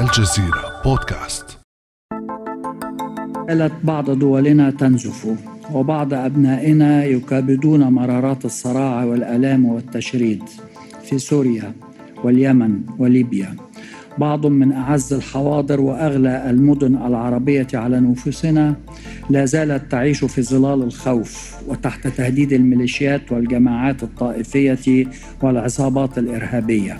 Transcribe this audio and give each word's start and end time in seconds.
الجزيرة 0.00 0.82
بودكاست. 0.84 1.58
زالت 3.48 3.72
بعض 3.84 4.10
دولنا 4.10 4.70
تنزف 4.70 5.36
وبعض 5.72 6.14
أبنائنا 6.14 7.04
يكابدون 7.04 7.80
مرارات 7.80 8.44
الصراع 8.44 9.04
والآلام 9.04 9.64
والتشريد 9.64 10.42
في 11.04 11.18
سوريا 11.18 11.72
واليمن 12.24 12.80
وليبيا. 12.98 13.56
بعض 14.18 14.46
من 14.46 14.72
أعز 14.72 15.12
الحواضر 15.12 15.80
وأغلى 15.80 16.50
المدن 16.50 16.96
العربية 16.96 17.68
على 17.74 18.00
نفوسنا 18.00 18.74
لا 19.30 19.44
زالت 19.44 19.92
تعيش 19.92 20.24
في 20.24 20.42
ظلال 20.42 20.82
الخوف 20.82 21.56
وتحت 21.68 22.06
تهديد 22.06 22.52
الميليشيات 22.52 23.32
والجماعات 23.32 24.02
الطائفية 24.02 25.06
والعصابات 25.42 26.18
الإرهابية. 26.18 26.98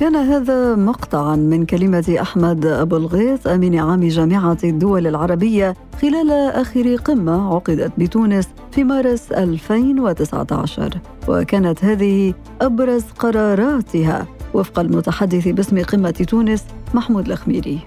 كان 0.00 0.16
هذا 0.16 0.74
مقطعا 0.74 1.36
من 1.36 1.66
كلمة 1.66 2.16
أحمد 2.20 2.66
أبو 2.66 2.96
الغيث 2.96 3.46
أمين 3.46 3.78
عام 3.78 4.08
جامعة 4.08 4.58
الدول 4.64 5.06
العربية 5.06 5.76
خلال 6.02 6.30
آخر 6.30 6.96
قمة 6.96 7.54
عقدت 7.54 7.92
بتونس 7.98 8.48
في 8.72 8.84
مارس 8.84 9.32
2019 9.32 10.98
وكانت 11.28 11.84
هذه 11.84 12.34
أبرز 12.60 13.02
قراراتها. 13.18 14.26
وفق 14.54 14.78
المتحدث 14.78 15.48
باسم 15.48 15.82
قمة 15.82 16.10
تونس 16.10 16.64
محمود 16.94 17.30
الخميري 17.30 17.78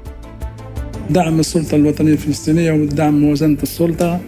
دعم 1.10 1.40
السلطة 1.40 1.76
الوطنية 1.76 2.14
الفلسطينية 2.14 2.72
ودعم 2.72 3.22
موازنة 3.22 3.58
السلطة. 3.64 4.20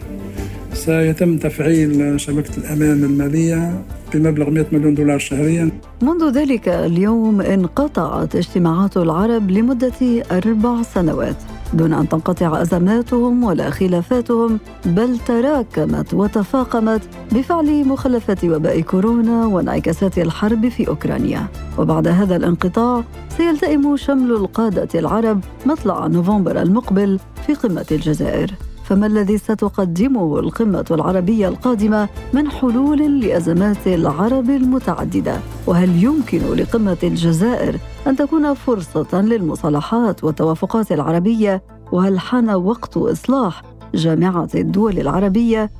سيتم 0.73 1.37
تفعيل 1.37 2.19
شبكة 2.19 2.57
الأمان 2.57 3.03
المالية. 3.03 3.81
بمبلغ 4.13 4.49
100 4.49 4.65
مليون 4.71 4.95
دولار 4.95 5.19
شهريا. 5.19 5.71
منذ 6.01 6.31
ذلك 6.31 6.67
اليوم 6.67 7.41
انقطعت 7.41 8.35
اجتماعات 8.35 8.97
العرب 8.97 9.51
لمدة 9.51 10.23
أربع 10.31 10.81
سنوات 10.81 11.35
دون 11.73 11.93
أن 11.93 12.09
تنقطع 12.09 12.61
أزماتهم 12.61 13.43
ولا 13.43 13.69
خلافاتهم 13.69 14.59
بل 14.85 15.19
تراكمت 15.19 16.13
وتفاقمت 16.13 17.01
بفعل 17.31 17.87
مخلفات 17.87 18.45
وباء 18.45 18.81
كورونا 18.81 19.45
وانعكاسات 19.45 20.17
الحرب 20.17 20.69
في 20.69 20.87
أوكرانيا. 20.87 21.47
وبعد 21.77 22.07
هذا 22.07 22.35
الانقطاع 22.35 23.03
سيلتئم 23.37 23.97
شمل 23.97 24.31
القادة 24.31 24.99
العرب 24.99 25.43
مطلع 25.65 26.07
نوفمبر 26.07 26.61
المقبل 26.61 27.19
في 27.47 27.53
قمة 27.53 27.85
الجزائر. 27.91 28.51
فما 28.91 29.07
الذي 29.07 29.37
ستقدمه 29.37 30.39
القمة 30.39 30.85
العربية 30.91 31.47
القادمة 31.47 32.09
من 32.33 32.51
حلول 32.51 33.19
لأزمات 33.19 33.87
العرب 33.87 34.49
المتعددة؟ 34.49 35.39
وهل 35.67 36.03
يمكن 36.03 36.39
لقمة 36.39 36.97
الجزائر 37.03 37.77
أن 38.07 38.15
تكون 38.15 38.53
فرصة 38.53 39.21
للمصالحات 39.21 40.23
والتوافقات 40.23 40.91
العربية؟ 40.91 41.63
وهل 41.91 42.19
حان 42.19 42.49
وقت 42.49 42.97
إصلاح 42.97 43.63
جامعة 43.95 44.49
الدول 44.55 44.99
العربية؟ 44.99 45.71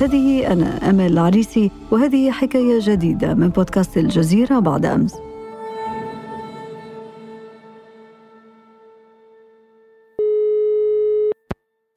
هذه 0.00 0.52
أنا 0.52 0.90
أمل 0.90 1.12
العريسي 1.12 1.70
وهذه 1.90 2.30
حكاية 2.30 2.78
جديدة 2.82 3.34
من 3.34 3.48
بودكاست 3.48 3.96
الجزيرة 3.96 4.58
بعد 4.58 4.86
أمس 4.86 5.25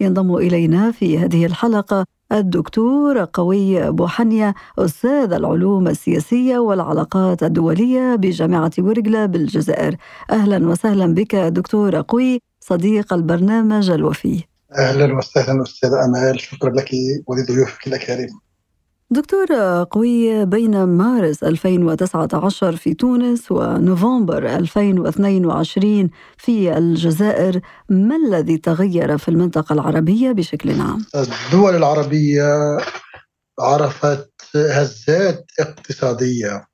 ينضم 0.01 0.35
إلينا 0.35 0.91
في 0.91 1.17
هذه 1.19 1.45
الحلقة 1.45 2.05
الدكتور 2.31 3.27
قوي 3.33 3.91
بوحنيا 3.91 4.53
أستاذ 4.79 5.33
العلوم 5.33 5.87
السياسية 5.87 6.57
والعلاقات 6.57 7.43
الدولية 7.43 8.15
بجامعة 8.15 8.71
ورقلة 8.79 9.25
بالجزائر. 9.25 9.95
أهلا 10.31 10.67
وسهلا 10.67 11.13
بك 11.13 11.35
دكتور 11.35 12.01
قوي 12.01 12.41
صديق 12.59 13.13
البرنامج 13.13 13.89
الوفي. 13.89 14.43
أهلا 14.77 15.17
وسهلا 15.17 15.63
أستاذ 15.63 15.89
أمال 15.93 16.39
شكرا 16.39 16.69
لك 16.69 16.91
ولضيوفك 17.27 17.87
الأكارم. 17.87 18.39
دكتور 19.11 19.45
قوي 19.91 20.45
بين 20.45 20.83
مارس 20.83 21.43
2019 21.43 22.75
في 22.75 22.93
تونس 22.93 23.51
ونوفمبر 23.51 24.55
2022 24.55 26.09
في 26.37 26.77
الجزائر 26.77 27.61
ما 27.89 28.15
الذي 28.15 28.57
تغير 28.57 29.17
في 29.17 29.29
المنطقة 29.29 29.73
العربية 29.73 30.31
بشكل 30.31 30.81
عام؟ 30.81 31.05
الدول 31.15 31.75
العربية 31.75 32.77
عرفت 33.59 34.31
هزات 34.55 35.45
اقتصادية 35.59 36.67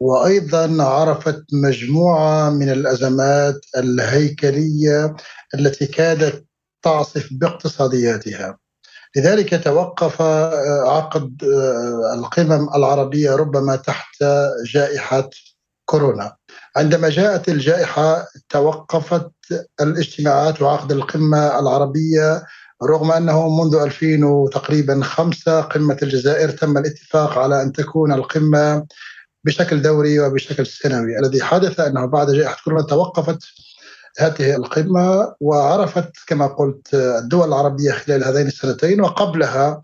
وأيضا 0.00 0.82
عرفت 0.84 1.44
مجموعة 1.52 2.50
من 2.50 2.70
الأزمات 2.70 3.60
الهيكلية 3.76 5.16
التي 5.54 5.86
كادت 5.86 6.46
تعصف 6.82 7.28
باقتصادياتها 7.32 8.58
لذلك 9.16 9.64
توقف 9.64 10.22
آه، 10.22 10.96
عقد 10.96 11.44
آه، 11.44 12.14
القمم 12.14 12.68
العربية 12.74 13.36
ربما 13.36 13.76
تحت 13.76 14.24
جائحة 14.66 15.30
كورونا. 15.84 16.36
عندما 16.76 17.08
جاءت 17.08 17.48
الجائحة 17.48 18.26
توقفت 18.48 19.30
الاجتماعات 19.80 20.62
وعقد 20.62 20.92
القمة 20.92 21.58
العربية 21.58 22.44
رغم 22.82 23.12
أنه 23.12 23.64
منذ 23.64 23.74
2000 23.74 24.48
تقريبا 24.52 25.00
خمسة 25.02 25.60
قمة 25.60 25.96
الجزائر 26.02 26.50
تم 26.50 26.78
الاتفاق 26.78 27.38
على 27.38 27.62
أن 27.62 27.72
تكون 27.72 28.12
القمة 28.12 28.86
بشكل 29.44 29.82
دوري 29.82 30.20
وبشكل 30.20 30.66
سنوي، 30.66 31.18
الذي 31.18 31.42
حدث 31.42 31.80
أنه 31.80 32.06
بعد 32.06 32.30
جائحة 32.30 32.56
كورونا 32.64 32.82
توقفت 32.82 33.38
هذه 34.18 34.56
القمة 34.56 35.34
وعرفت 35.40 36.12
كما 36.26 36.46
قلت 36.46 36.94
الدول 36.94 37.48
العربية 37.48 37.92
خلال 37.92 38.24
هذين 38.24 38.46
السنتين 38.46 39.00
وقبلها 39.00 39.80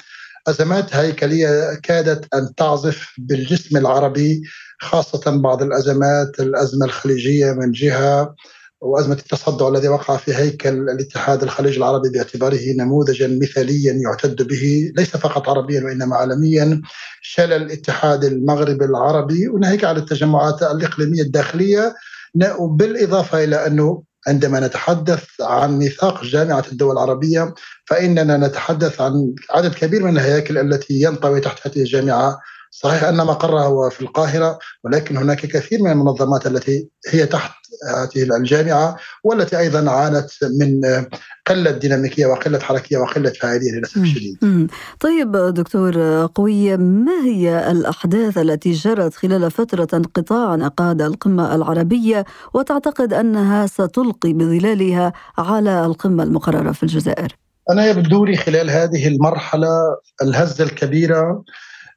أزمات 0.48 0.96
هيكلية 0.96 1.74
كادت 1.74 2.34
أن 2.34 2.54
تعزف 2.54 3.08
بالجسم 3.18 3.76
العربي 3.76 4.42
خاصة 4.80 5.40
بعض 5.40 5.62
الأزمات 5.62 6.40
الأزمة 6.40 6.86
الخليجية 6.86 7.52
من 7.52 7.72
جهة 7.72 8.34
وأزمة 8.80 9.14
التصدع 9.14 9.68
الذي 9.68 9.88
وقع 9.88 10.16
في 10.16 10.34
هيكل 10.34 10.68
الاتحاد 10.68 11.42
الخليجي 11.42 11.78
العربي 11.78 12.08
باعتباره 12.08 12.72
نموذجا 12.78 13.38
مثاليا 13.42 13.92
يعتد 13.92 14.42
به 14.42 14.92
ليس 14.96 15.16
فقط 15.16 15.48
عربيا 15.48 15.84
وإنما 15.84 16.16
عالميا 16.16 16.82
شلل 17.22 17.52
الاتحاد 17.52 18.24
المغربي 18.24 18.84
العربي 18.84 19.48
وناهيك 19.48 19.84
على 19.84 19.98
التجمعات 19.98 20.62
الإقليمية 20.62 21.22
الداخلية 21.22 21.94
بالإضافة 22.60 23.44
إلى 23.44 23.66
أنه 23.66 24.02
عندما 24.28 24.60
نتحدث 24.60 25.24
عن 25.40 25.78
ميثاق 25.78 26.24
جامعة 26.24 26.64
الدول 26.72 26.92
العربية 26.92 27.54
فإننا 27.86 28.36
نتحدث 28.36 29.00
عن 29.00 29.34
عدد 29.50 29.74
كبير 29.74 30.02
من 30.04 30.12
الهياكل 30.12 30.58
التي 30.58 31.02
ينطوي 31.02 31.40
تحت 31.40 31.66
هذه 31.66 31.80
الجامعة. 31.80 32.38
صحيح 32.74 33.04
أن 33.04 33.16
مقرها 33.16 33.64
هو 33.64 33.90
في 33.90 34.00
القاهرة 34.00 34.58
ولكن 34.84 35.16
هناك 35.16 35.38
كثير 35.38 35.82
من 35.82 35.90
المنظمات 35.90 36.46
التي 36.46 36.88
هي 37.08 37.26
تحت 37.26 37.52
هذه 37.88 38.36
الجامعة 38.36 38.96
والتي 39.24 39.58
أيضا 39.58 39.90
عانت 39.90 40.30
من 40.42 40.80
قلة 41.46 41.70
ديناميكية 41.70 42.26
وقلة 42.26 42.58
حركية 42.58 42.98
وقلة 42.98 43.30
فاعلية 43.30 43.72
للأسف 43.72 43.96
الشديد. 43.96 44.36
طيب 45.00 45.32
دكتور 45.36 46.26
قوية 46.34 46.76
ما 46.76 47.24
هي 47.24 47.70
الأحداث 47.70 48.38
التي 48.38 48.72
جرت 48.72 49.14
خلال 49.14 49.50
فترة 49.50 49.88
انقطاع 49.94 50.54
انعقاد 50.54 51.02
القمة 51.02 51.54
العربية؟ 51.54 52.24
وتعتقد 52.54 53.12
أنها 53.12 53.66
ستلقي 53.66 54.32
بظلالها 54.32 55.12
على 55.38 55.86
القمة 55.86 56.22
المقررة 56.22 56.72
في 56.72 56.82
الجزائر؟ 56.82 57.36
أنا 57.70 57.86
يبدو 57.86 58.24
لي 58.24 58.36
خلال 58.36 58.70
هذه 58.70 59.08
المرحلة 59.08 59.68
الهزة 60.22 60.64
الكبيرة 60.64 61.44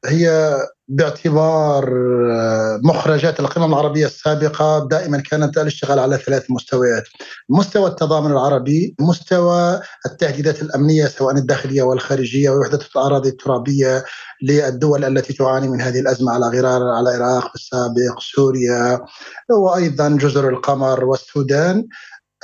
هي 0.08 0.56
باعتبار 0.88 1.84
آه، 2.32 2.80
مخرجات 2.84 3.40
القمم 3.40 3.74
العربية 3.74 4.06
السابقة 4.06 4.88
دائما 4.88 5.22
كانت 5.22 5.58
الاشتغال 5.58 6.00
على 6.00 6.18
ثلاث 6.18 6.46
مستويات. 6.50 7.04
مستوى 7.50 7.88
التضامن 7.88 8.32
العربي 8.32 8.96
مستوى 9.00 9.80
التهديدات 10.06 10.62
الأمنية 10.62 11.06
سواء 11.06 11.36
الداخلية 11.36 11.84
والخارجية 11.84 12.50
ووحدة 12.50 12.80
الأراضي 12.96 13.30
الترابية 13.30 14.04
للدول 14.44 15.06
التي 15.06 15.34
تعاني 15.34 15.68
من 15.68 15.82
هذه 15.82 16.00
الأزمة 16.00 16.32
على 16.32 16.46
غرار 16.46 16.82
على 16.84 17.16
العراق 17.16 17.48
في 17.50 17.56
السابق 17.56 18.20
سوريا 18.36 19.00
وأيضا 19.50 20.10
جزر 20.10 20.50
القمر 20.50 21.06
والسودان. 21.06 21.88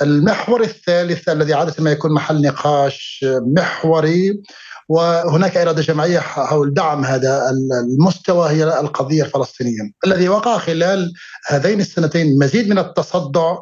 المحور 0.02 0.62
الثالث 0.62 1.28
الذي 1.28 1.54
عادة 1.54 1.74
ما 1.78 1.90
يكون 1.90 2.12
محل 2.12 2.42
نقاش 2.42 3.24
محوري 3.56 4.42
وهناك 4.88 5.56
إرادة 5.56 5.82
جماعية 5.82 6.18
حول 6.18 6.74
دعم 6.74 7.04
هذا 7.04 7.50
المستوى 7.84 8.50
هي 8.50 8.80
القضية 8.80 9.22
الفلسطينية. 9.22 9.92
الذي 10.06 10.28
وقع 10.28 10.58
خلال 10.58 11.12
هذين 11.46 11.80
السنتين 11.80 12.38
مزيد 12.38 12.68
من 12.68 12.78
التصدع 12.78 13.56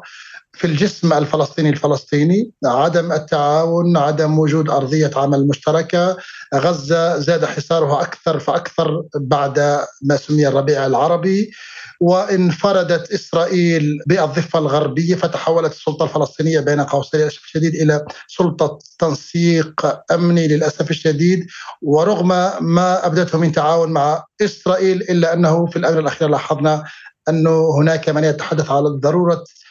في 0.53 0.67
الجسم 0.67 1.13
الفلسطيني 1.13 1.69
الفلسطيني 1.69 2.51
عدم 2.65 3.11
التعاون 3.11 3.97
عدم 3.97 4.39
وجود 4.39 4.69
أرضية 4.69 5.11
عمل 5.15 5.47
مشتركة 5.47 6.17
غزة 6.55 7.19
زاد 7.19 7.45
حصارها 7.45 8.01
أكثر 8.01 8.39
فأكثر 8.39 9.03
بعد 9.15 9.59
ما 10.01 10.15
سمي 10.15 10.47
الربيع 10.47 10.85
العربي 10.85 11.51
وانفردت 11.99 13.11
إسرائيل 13.11 13.99
بالضفة 14.07 14.59
الغربية 14.59 15.15
فتحولت 15.15 15.71
السلطة 15.71 16.03
الفلسطينية 16.03 16.59
بين 16.59 16.81
قوسين 16.81 17.19
للأسف 17.19 17.43
الشديد 17.43 17.75
إلى 17.75 18.05
سلطة 18.27 18.79
تنسيق 18.99 19.99
أمني 20.11 20.47
للأسف 20.47 20.91
الشديد 20.91 21.47
ورغم 21.81 22.27
ما 22.61 23.05
أبدته 23.05 23.37
من 23.37 23.51
تعاون 23.51 23.91
مع 23.91 24.25
إسرائيل 24.41 25.01
إلا 25.01 25.33
أنه 25.33 25.65
في 25.65 25.79
الاونه 25.79 25.99
الاخيره 25.99 26.29
لاحظنا 26.29 26.83
أنه 27.29 27.77
هناك 27.77 28.09
من 28.09 28.23
يتحدث 28.23 28.71
على 28.71 28.89
ضرورة 28.89 29.33
آه، 29.33 29.70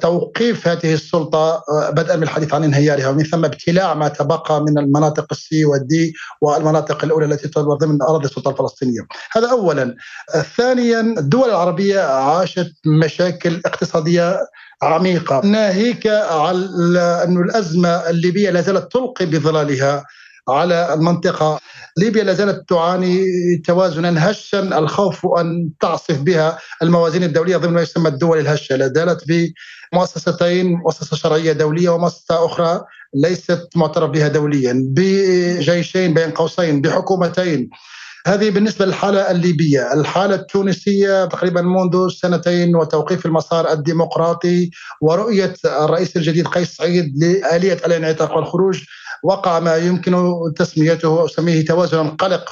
توقيف 0.00 0.68
هذه 0.68 0.94
السلطة 0.94 1.62
آه، 1.68 1.90
بدءا 1.90 2.16
من 2.16 2.22
الحديث 2.22 2.54
عن 2.54 2.64
انهيارها 2.64 3.08
ومن 3.08 3.24
ثم 3.24 3.44
ابتلاع 3.44 3.94
ما 3.94 4.08
تبقى 4.08 4.60
من 4.60 4.78
المناطق 4.78 5.26
السي 5.30 5.64
والدي 5.64 6.14
والمناطق 6.40 7.04
الأولى 7.04 7.26
التي 7.26 7.48
تعتبر 7.48 7.74
ضمن 7.74 8.02
أراضي 8.02 8.24
السلطة 8.24 8.50
الفلسطينية. 8.50 9.00
هذا 9.32 9.50
أولا. 9.50 9.96
آه، 10.34 10.42
ثانيا 10.42 11.00
الدول 11.00 11.48
العربية 11.48 12.00
عاشت 12.00 12.72
مشاكل 12.86 13.60
اقتصادية 13.66 14.38
عميقة. 14.82 15.40
ناهيك 15.44 16.06
على 16.06 17.24
أن 17.24 17.36
الأزمة 17.36 17.88
الليبية 17.88 18.50
لا 18.50 18.60
زالت 18.60 18.92
تلقي 18.92 19.26
بظلالها. 19.26 20.04
على 20.50 20.94
المنطقة. 20.94 21.60
ليبيا 21.98 22.24
لا 22.24 22.32
زالت 22.32 22.68
تعاني 22.68 23.24
توازنا 23.66 24.30
هشا 24.30 24.78
الخوف 24.78 25.26
أن 25.38 25.70
تعصف 25.80 26.20
بها 26.20 26.58
الموازين 26.82 27.22
الدولية 27.22 27.56
ضمن 27.56 27.72
ما 27.72 27.82
يسمى 27.82 28.08
الدول 28.08 28.38
الهشة. 28.38 28.76
لا 28.76 28.92
زالت 28.94 29.24
بمؤسستين 29.92 30.72
مؤسسة 30.72 31.16
شرعية 31.16 31.52
دولية 31.52 31.88
ومؤسسة 31.88 32.44
أخرى 32.44 32.84
ليست 33.14 33.68
معترف 33.76 34.10
بها 34.10 34.28
دوليا. 34.28 34.84
بجيشين 34.86 36.14
بين 36.14 36.30
قوسين 36.30 36.80
بحكومتين. 36.80 37.70
هذه 38.26 38.50
بالنسبة 38.50 38.84
للحالة 38.86 39.30
الليبية. 39.30 39.92
الحالة 39.92 40.34
التونسية 40.34 41.24
تقريبا 41.24 41.62
منذ 41.62 42.08
سنتين 42.08 42.76
وتوقيف 42.76 43.26
المسار 43.26 43.72
الديمقراطي 43.72 44.70
ورؤية 45.02 45.54
الرئيس 45.64 46.16
الجديد 46.16 46.46
قيس 46.46 46.76
سعيد 46.76 47.24
لآلية 47.24 47.72
الانعتاق 47.86 48.36
والخروج 48.36 48.84
وقع 49.22 49.60
ما 49.60 49.76
يمكن 49.76 50.34
تسميته 50.56 51.24
أسميه 51.24 51.64
توازن 51.64 52.08
قلق 52.08 52.50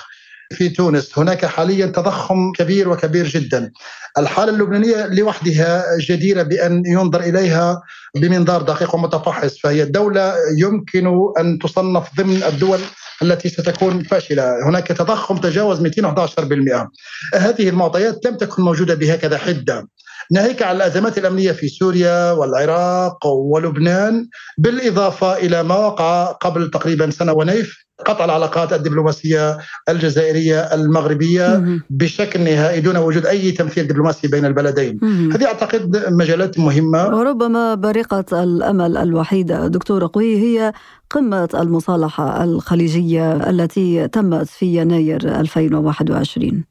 في 0.53 0.69
تونس. 0.69 1.19
هناك 1.19 1.47
حاليا 1.47 1.87
تضخم 1.87 2.53
كبير 2.53 2.89
وكبير 2.89 3.27
جدا. 3.27 3.73
الحالة 4.19 4.53
اللبنانية 4.53 5.07
لوحدها 5.07 5.85
جديرة 6.01 6.43
بأن 6.43 6.83
ينظر 6.87 7.21
إليها 7.21 7.83
بمنظار 8.17 8.63
دقيق 8.63 8.95
ومتفحص 8.95 9.59
فهي 9.59 9.85
دولة 9.85 10.35
يمكن 10.59 11.33
أن 11.39 11.59
تصنف 11.59 12.17
ضمن 12.17 12.43
الدول 12.43 12.79
التي 13.23 13.49
ستكون 13.49 14.03
فاشلة. 14.03 14.69
هناك 14.69 14.87
تضخم 14.87 15.37
تجاوز 15.37 15.81
211% 15.81 16.91
هذه 17.35 17.69
المعطيات 17.69 18.27
لم 18.27 18.37
تكن 18.37 18.63
موجودة 18.63 18.95
بهكذا 18.95 19.39
حدة. 19.39 19.89
ناهيك 20.33 20.63
على 20.63 20.77
الأزمات 20.77 21.19
الأمنية 21.19 21.53
في 21.53 21.69
سوريا 21.69 22.33
والعراق 22.33 23.27
ولبنان 23.27 24.29
بالإضافة 24.59 25.37
إلى 25.37 25.63
ما 25.63 25.77
وقع 25.77 26.25
قبل 26.33 26.71
تقريبا 26.71 27.11
سنة 27.11 27.33
ونيف 27.33 27.87
قطع 28.07 28.25
العلاقات 28.25 28.73
الدبلوماسية 28.73 29.59
الجزائرية 29.89 30.61
المغربية 30.61 31.65
بشكل 31.91 32.41
نهائي 32.41 32.81
دون 32.81 32.97
وجود 32.97 33.27
أي 33.27 33.53
تمثيل 33.53 33.87
دبلوماسي 33.87 34.29
بين 34.29 34.45
البلدين. 34.45 35.01
هذه 35.33 35.47
أعتقد 35.47 36.05
مجالات 36.11 36.59
مهمة 36.59 37.07
وربما 37.09 37.75
بارقة 37.75 38.43
الأمل 38.43 38.97
الوحيده 38.97 39.67
دكتور 39.67 40.07
قوي 40.07 40.37
هي 40.37 40.73
قمة 41.11 41.49
المصالحة 41.55 42.45
الخليجية 42.45 43.51
التي 43.51 44.09
تمت 44.09 44.47
في 44.49 44.67
يناير 44.77 45.41
2021. 45.41 46.65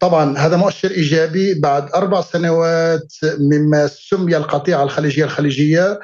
طبعا 0.00 0.38
هذا 0.38 0.56
مؤشر 0.56 0.90
إيجابي 0.90 1.54
بعد 1.54 1.90
أربع 1.94 2.20
سنوات 2.20 3.12
مما 3.38 3.86
سمي 3.86 4.36
القطيعه 4.36 4.82
الخليجية 4.82 5.24
الخليجية. 5.24 6.00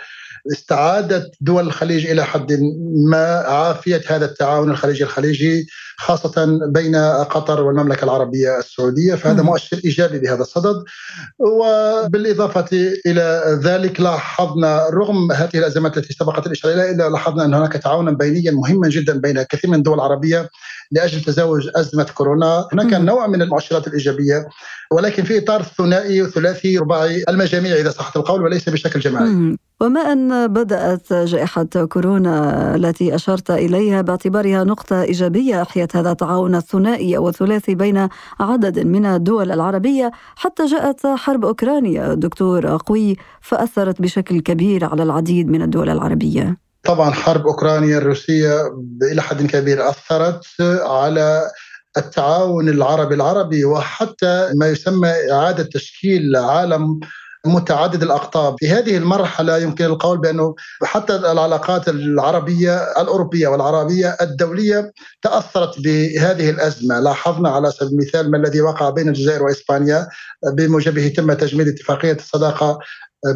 استعادت 0.53 1.31
دول 1.41 1.67
الخليج 1.67 2.07
إلى 2.07 2.25
حد 2.25 2.59
ما 3.07 3.39
عافية 3.39 4.03
هذا 4.07 4.25
التعاون 4.25 4.71
الخليجي 4.71 5.05
الخليجي 5.05 5.67
خاصة 5.99 6.59
بين 6.67 6.97
قطر 7.23 7.63
والمملكة 7.63 8.05
العربية 8.05 8.59
السعودية 8.59 9.15
فهذا 9.15 9.43
مؤشر 9.43 9.81
إيجابي 9.85 10.19
بهذا 10.19 10.41
الصدد. 10.43 10.85
وبالإضافة 11.39 12.67
إلى 13.07 13.59
ذلك 13.63 14.01
لاحظنا 14.01 14.89
رغم 14.91 15.33
هذه 15.33 15.59
الأزمات 15.59 15.99
التي 15.99 16.13
سبقت 16.13 16.47
الاشاره 16.47 16.75
اليها 16.75 16.91
إلا 16.91 17.09
لاحظنا 17.09 17.45
أن 17.45 17.55
هناك 17.55 17.73
تعاونا 17.73 18.11
بينيا 18.11 18.51
مهما 18.51 18.89
جدا 18.89 19.19
بين 19.19 19.43
كثير 19.43 19.71
من 19.71 19.77
الدول 19.79 19.95
العربية 19.95 20.49
لأجل 20.91 21.21
تزاوج 21.21 21.69
أزمة 21.77 22.07
كورونا، 22.15 22.69
هناك 22.73 22.95
نوع 22.95 23.27
من 23.27 23.43
المؤشرات 23.43 23.87
الإيجابية 23.87 24.49
ولكن 24.93 25.25
في 25.25 25.39
إطار 25.39 25.63
ثنائي 25.63 26.23
وثلاثي 26.23 26.79
رباعي 26.79 27.25
المجاميع 27.29 27.77
إذا 27.77 27.91
صح 27.91 28.17
القول 28.17 28.43
وليس 28.43 28.69
بشكل 28.69 29.01
جماعي. 29.01 29.57
وما 29.81 30.01
أن 30.01 30.47
بدأت 30.47 31.13
جائحة 31.13 31.65
كورونا 31.65 32.75
التي 32.75 33.15
أشرت 33.15 33.51
إليها 33.51 34.01
باعتبارها 34.03 34.65
نقطة 34.65 35.03
إيجابية 35.03 35.63
أحيت 35.63 35.97
هذا 35.97 36.11
التعاون 36.11 36.55
الثنائي 36.55 37.19
والثلاثي 37.19 37.75
بين 37.75 38.09
عدد 38.41 38.79
من 38.79 39.07
الدول 39.07 39.53
العربية 39.53 40.11
حتى 40.37 40.67
جاءت 40.67 41.07
حرب 41.07 41.45
أوكرانيا 41.45 42.15
دكتور 42.15 42.67
قوي 42.67 43.17
فأثرت 43.41 44.03
بشكل 44.03 44.41
كبير 44.41 44.85
على 44.85 45.03
العديد 45.03 45.49
من 45.49 45.63
الدول 45.63 45.91
العربية. 45.91 46.57
طبعا 46.85 47.11
حرب 47.11 47.47
أوكرانيا 47.47 47.99
الروسية 47.99 48.61
إلى 49.13 49.23
حد 49.23 49.47
كبير 49.47 49.89
أثرت 49.89 50.47
على 50.83 51.43
التعاون 51.97 52.69
العربي 52.69 53.15
العربي 53.15 53.65
وحتى 53.65 54.51
ما 54.55 54.69
يسمى 54.69 55.09
إعادة 55.33 55.69
تشكيل 55.73 56.37
عالم 56.37 57.01
متعدد 57.49 58.03
الأقطاب. 58.03 58.57
في 58.59 58.69
هذه 58.69 58.97
المرحلة 58.97 59.59
يمكن 59.59 59.85
القول 59.85 60.19
بأنه 60.19 60.55
حتى 60.85 61.17
العلاقات 61.17 61.89
العربية 61.89 62.77
الأوروبية 63.01 63.49
والعربية 63.49 64.17
الدولية 64.21 64.93
تأثرت 65.23 65.81
بهذه 65.81 66.51
الأزمة. 66.51 67.01
لاحظنا 67.01 67.49
على 67.51 67.71
سبيل 67.71 67.93
المثال 67.93 68.31
ما 68.31 68.39
الذي 68.39 68.61
وقع 68.61 68.91
بين 68.91 69.09
الجزائر 69.09 69.43
وإسبانيا 69.43 70.09
بموجبه 70.53 71.09
تم 71.17 71.33
تجميد 71.33 71.69
اتفاقية 71.69 72.13
الصداقة 72.13 72.79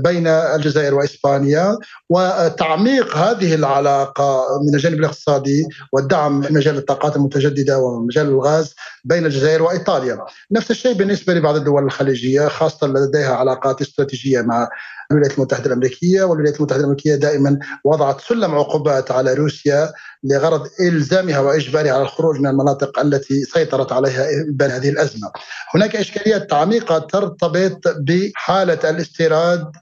بين 0.05 0.27
الجزائر 0.27 0.95
وإسبانيا. 0.95 1.77
وتعميق 2.11 3.17
هذه 3.17 3.55
العلاقة 3.55 4.45
من 4.69 4.75
الجانب 4.75 4.99
الاقتصادي 4.99 5.67
والدعم 5.93 6.43
في 6.43 6.53
مجال 6.53 6.77
الطاقات 6.77 7.17
المتجددة 7.17 7.79
ومجال 7.79 8.27
الغاز 8.27 8.75
بين 9.05 9.27
الجزائر 9.27 9.63
وإيطاليا. 9.63 10.19
نفس 10.51 10.71
الشيء 10.71 10.93
بالنسبة 10.93 11.35
لبعض 11.35 11.57
الدول 11.57 11.85
الخليجية 11.85 12.49
خاصة 12.49 12.87
لديها 12.87 13.35
علاقات 13.35 13.81
استراتيجية 13.81 14.41
مع 14.41 14.69
الولايات 15.11 15.39
المتحدة 15.39 15.67
الأمريكية 15.67 16.23
والولايات 16.23 16.57
المتحدة 16.57 16.81
الأمريكية 16.81 17.15
دائما 17.15 17.59
وضعت 17.85 18.21
سلم 18.21 18.55
عقوبات 18.55 19.11
على 19.11 19.35
روسيا 19.35 19.93
لغرض 20.25 20.67
إلزامها 20.81 21.41
وإجبارها 21.41 21.93
على 21.93 22.03
الخروج 22.03 22.41
من 22.41 22.47
المناطق 22.47 22.99
التي 22.99 23.45
سيطرت 23.45 23.93
عليها 23.93 24.27
بين 24.49 24.71
هذه 24.71 24.89
الأزمة. 24.89 25.31
هناك 25.75 25.97
إشكاليات 25.97 26.53
عميقه 26.53 26.99
ترتبط 26.99 27.81
بحالة 27.89 28.91
الاستيراد 28.91 29.73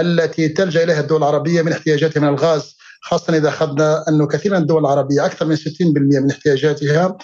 التي 0.00 0.48
تلجأ 0.48 0.84
إليها 0.84 1.00
الدول 1.00 1.18
العربية 1.18 1.62
من 1.62 1.72
احتياجاتها 1.72 2.20
من 2.20 2.28
الغاز 2.28 2.76
خاصة 3.02 3.36
إذا 3.36 3.48
أخذنا 3.48 4.04
أنه 4.08 4.26
كثير 4.26 4.52
من 4.52 4.58
الدول 4.58 4.80
العربية 4.80 5.26
أكثر 5.26 5.46
من 5.46 5.56
60% 5.56 5.60
من 5.80 6.30
احتياجاتها 6.30 7.16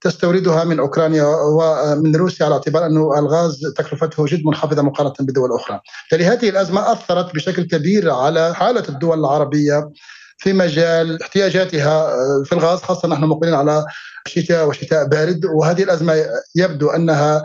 تستوردها 0.00 0.64
من 0.64 0.78
أوكرانيا 0.78 1.24
ومن 1.24 2.16
روسيا 2.16 2.46
على 2.46 2.54
اعتبار 2.54 2.86
انه 2.86 3.18
الغاز 3.18 3.60
تكلفته 3.76 4.24
جد 4.26 4.44
منخفضة 4.44 4.82
مقارنة 4.82 5.14
بدول 5.20 5.52
أخرى. 5.52 5.80
هذه 6.12 6.48
الأزمة 6.48 6.92
أثرت 6.92 7.34
بشكل 7.34 7.62
كبير 7.62 8.10
على 8.10 8.54
حالة 8.54 8.84
الدول 8.88 9.18
العربية 9.18 9.90
في 10.42 10.52
مجال 10.52 11.22
احتياجاتها 11.22 12.10
في 12.44 12.52
الغاز 12.52 12.78
خاصة 12.78 13.08
نحن 13.08 13.24
مقبلين 13.24 13.54
على 13.54 13.84
شتاء 14.26 14.68
وشتاء 14.68 15.06
بارد. 15.06 15.44
وهذه 15.44 15.82
الأزمة 15.82 16.14
يبدو 16.56 16.90
أنها 16.90 17.42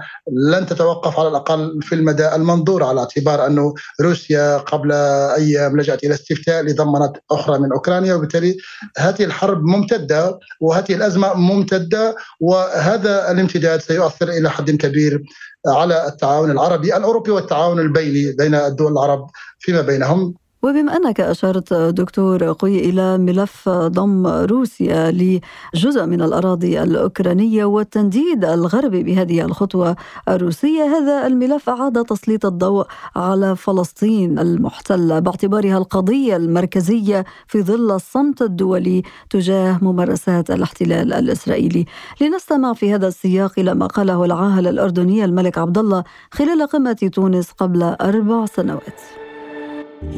لن 0.51 0.65
تتوقف 0.65 1.19
على 1.19 1.27
الأقل 1.27 1.79
في 1.81 1.95
المدى 1.95 2.35
المنظور 2.35 2.83
على 2.83 2.99
اعتبار 2.99 3.45
أنه 3.45 3.73
روسيا 4.01 4.57
قبل 4.57 4.91
أيام 4.91 5.79
لجأت 5.79 6.03
إلى 6.03 6.13
استفتاء 6.13 6.63
لضمانات 6.63 7.13
أخرى 7.31 7.59
من 7.59 7.71
أوكرانيا. 7.71 8.13
وبالتالي 8.13 8.57
هذه 8.97 9.23
الحرب 9.23 9.63
ممتدة 9.63 10.39
وهذه 10.61 10.93
الأزمة 10.93 11.33
ممتدة 11.33 12.15
وهذا 12.39 13.31
الامتداد 13.31 13.81
سيؤثر 13.81 14.29
إلى 14.29 14.49
حد 14.49 14.71
كبير 14.71 15.23
على 15.67 16.07
التعاون 16.07 16.51
العربي 16.51 16.97
الأوروبي 16.97 17.31
والتعاون 17.31 17.79
البيني 17.79 18.31
بين 18.31 18.55
الدول 18.55 18.91
العرب 18.91 19.27
فيما 19.59 19.81
بينهم. 19.81 20.33
وبما 20.63 20.97
أنك 20.97 21.21
أشرت 21.21 21.73
دكتور 21.73 22.43
قوي 22.43 22.79
إلى 22.79 23.17
ملف 23.17 23.69
ضم 23.69 24.27
روسيا 24.27 25.11
لجزء 25.11 26.05
من 26.05 26.21
الأراضي 26.21 26.83
الأوكرانية 26.83 27.65
والتنديد 27.65 28.45
الغربي 28.45 29.03
بهذه 29.03 29.41
الخطوة 29.41 29.95
الروسية 30.29 30.83
هذا 30.83 31.27
الملف 31.27 31.69
أعاد 31.69 32.05
تسليط 32.05 32.45
الضوء 32.45 32.87
على 33.15 33.55
فلسطين 33.55 34.39
المحتلة 34.39 35.19
باعتبارها 35.19 35.77
القضية 35.77 36.35
المركزية 36.35 37.25
في 37.47 37.61
ظل 37.63 37.91
الصمت 37.91 38.41
الدولي 38.41 39.03
تجاه 39.29 39.79
ممارسات 39.81 40.51
الاحتلال 40.51 41.13
الإسرائيلي. 41.13 41.85
لنستمع 42.21 42.73
في 42.73 42.95
هذا 42.95 43.07
السياق 43.07 43.59
إلى 43.59 43.73
ما 43.73 43.87
قاله 43.87 44.25
العاهل 44.25 44.67
الأردني 44.67 45.25
الملك 45.25 45.57
عبد 45.57 45.77
الله 45.77 46.03
خلال 46.31 46.67
قمة 46.67 47.09
تونس 47.13 47.51
قبل 47.51 47.83
أربع 47.83 48.45
سنوات. 48.45 49.26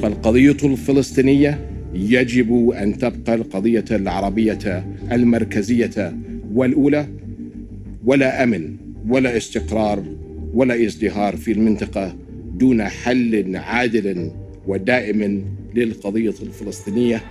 فالقضية 0.02 0.58
الفلسطينية 0.64 1.70
يجب 1.94 2.70
أن 2.70 2.98
تبقى 2.98 3.36
القضية 3.36 3.86
العربية 3.92 4.86
المركزية 5.12 6.18
والأولى 6.54 7.08
ولا 8.06 8.44
أمن 8.44 8.76
ولا 9.08 9.38
استقرار 9.38 10.04
ولا 10.54 10.86
ازدهار 10.86 11.38
في 11.38 11.52
المنطقة 11.52 12.16
دون 12.56 12.84
حل 12.84 13.56
عادل 13.56 14.32
ودائم 14.68 15.46
للقضية 15.76 16.34
الفلسطينية. 16.42 17.22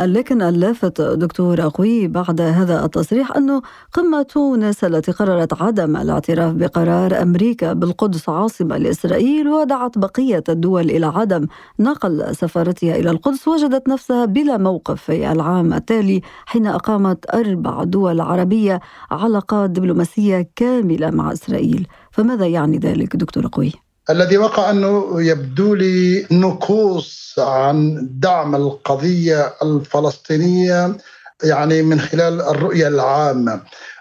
لكن 0.00 0.42
اللافت 0.42 1.00
دكتور 1.00 1.66
أقوي 1.66 2.08
بعد 2.08 2.40
هذا 2.40 2.84
التصريح 2.84 3.36
أنه 3.36 3.62
قمة 3.92 4.22
تونس 4.22 4.84
التي 4.84 5.12
قررت 5.12 5.62
عدم 5.62 5.96
الاعتراف 5.96 6.52
بقرار 6.52 7.22
أمريكا 7.22 7.72
بالقدس 7.72 8.28
عاصمة 8.28 8.76
لإسرائيل 8.76 9.48
ودعت 9.48 9.98
بقية 9.98 10.44
الدول 10.48 10.90
إلى 10.90 11.06
عدم 11.06 11.46
نقل 11.80 12.36
سفارتها 12.36 12.96
إلى 12.96 13.10
القدس 13.10 13.48
وجدت 13.48 13.88
نفسها 13.88 14.24
بلا 14.24 14.56
موقف 14.56 15.02
في 15.02 15.32
العام 15.32 15.72
التالي 15.72 16.20
حين 16.46 16.66
أقامت 16.66 17.34
أربع 17.34 17.84
دول 17.84 18.20
عربية 18.20 18.80
علاقات 19.10 19.70
دبلوماسية 19.70 20.50
كاملة 20.56 21.10
مع 21.10 21.32
إسرائيل 21.32 21.86
فماذا 22.10 22.46
يعني 22.46 22.78
ذلك 22.78 23.16
دكتور 23.16 23.46
أقوي؟ 23.46 23.81
الذي 24.10 24.38
وقع 24.38 24.70
أنه 24.70 25.22
يبدو 25.22 25.74
لي 25.74 26.26
نكوص 26.30 27.34
عن 27.38 28.08
دعم 28.10 28.54
القضية 28.54 29.54
الفلسطينية 29.62 30.96
يعني 31.44 31.82
من 31.82 32.00
خلال 32.00 32.40
الرؤية 32.40 32.88
العامة. 32.88 33.60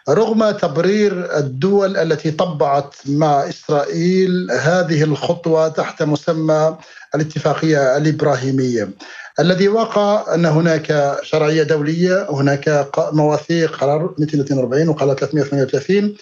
رغم 0.10 0.52
تبرير 0.52 1.38
الدول 1.38 1.98
التي 1.98 2.32
طبعت 2.32 2.96
مع 3.06 3.50
إسرائيل 3.50 4.52
هذه 4.52 5.04
الخطوة 5.04 5.68
تحت 5.68 6.04
مسمى 6.04 6.78
الاتفاقية 7.16 7.98
الإبراهيمية. 7.98 8.90
الذي 9.40 9.68
وقع 9.68 10.36
أن 10.36 10.46
هناك 10.46 11.18
شرعية 11.24 11.64
دولية 11.64 12.28
هناك 12.30 12.90
مواثيق 13.14 13.76
قرار 13.76 14.16
242 14.20 14.90
وقرار 14.90 15.16
338 15.16 16.16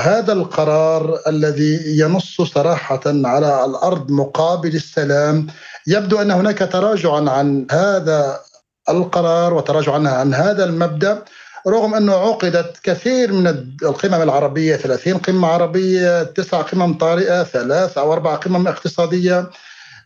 هذا 0.00 0.32
القرار 0.32 1.18
الذي 1.26 1.98
ينص 1.98 2.40
صراحة 2.40 3.00
على 3.06 3.64
الأرض 3.64 4.10
مقابل 4.10 4.74
السلام 4.74 5.46
يبدو 5.86 6.22
أن 6.22 6.30
هناك 6.30 6.58
تراجعا 6.58 7.30
عن 7.30 7.66
هذا 7.70 8.40
القرار 8.88 9.54
وتراجعا 9.54 10.08
عن 10.08 10.34
هذا 10.34 10.64
المبدأ 10.64 11.22
رغم 11.66 11.94
أنه 11.94 12.12
عقدت 12.12 12.76
كثير 12.82 13.32
من 13.32 13.46
القمم 13.82 14.22
العربية 14.22 14.76
30 14.76 15.18
قمة 15.18 15.48
عربية 15.48 16.22
تسع 16.22 16.62
قمم 16.62 16.98
طارئة 16.98 17.42
ثلاث 17.42 17.98
أو 17.98 18.12
أربع 18.12 18.34
قمم 18.34 18.68
اقتصادية. 18.68 19.50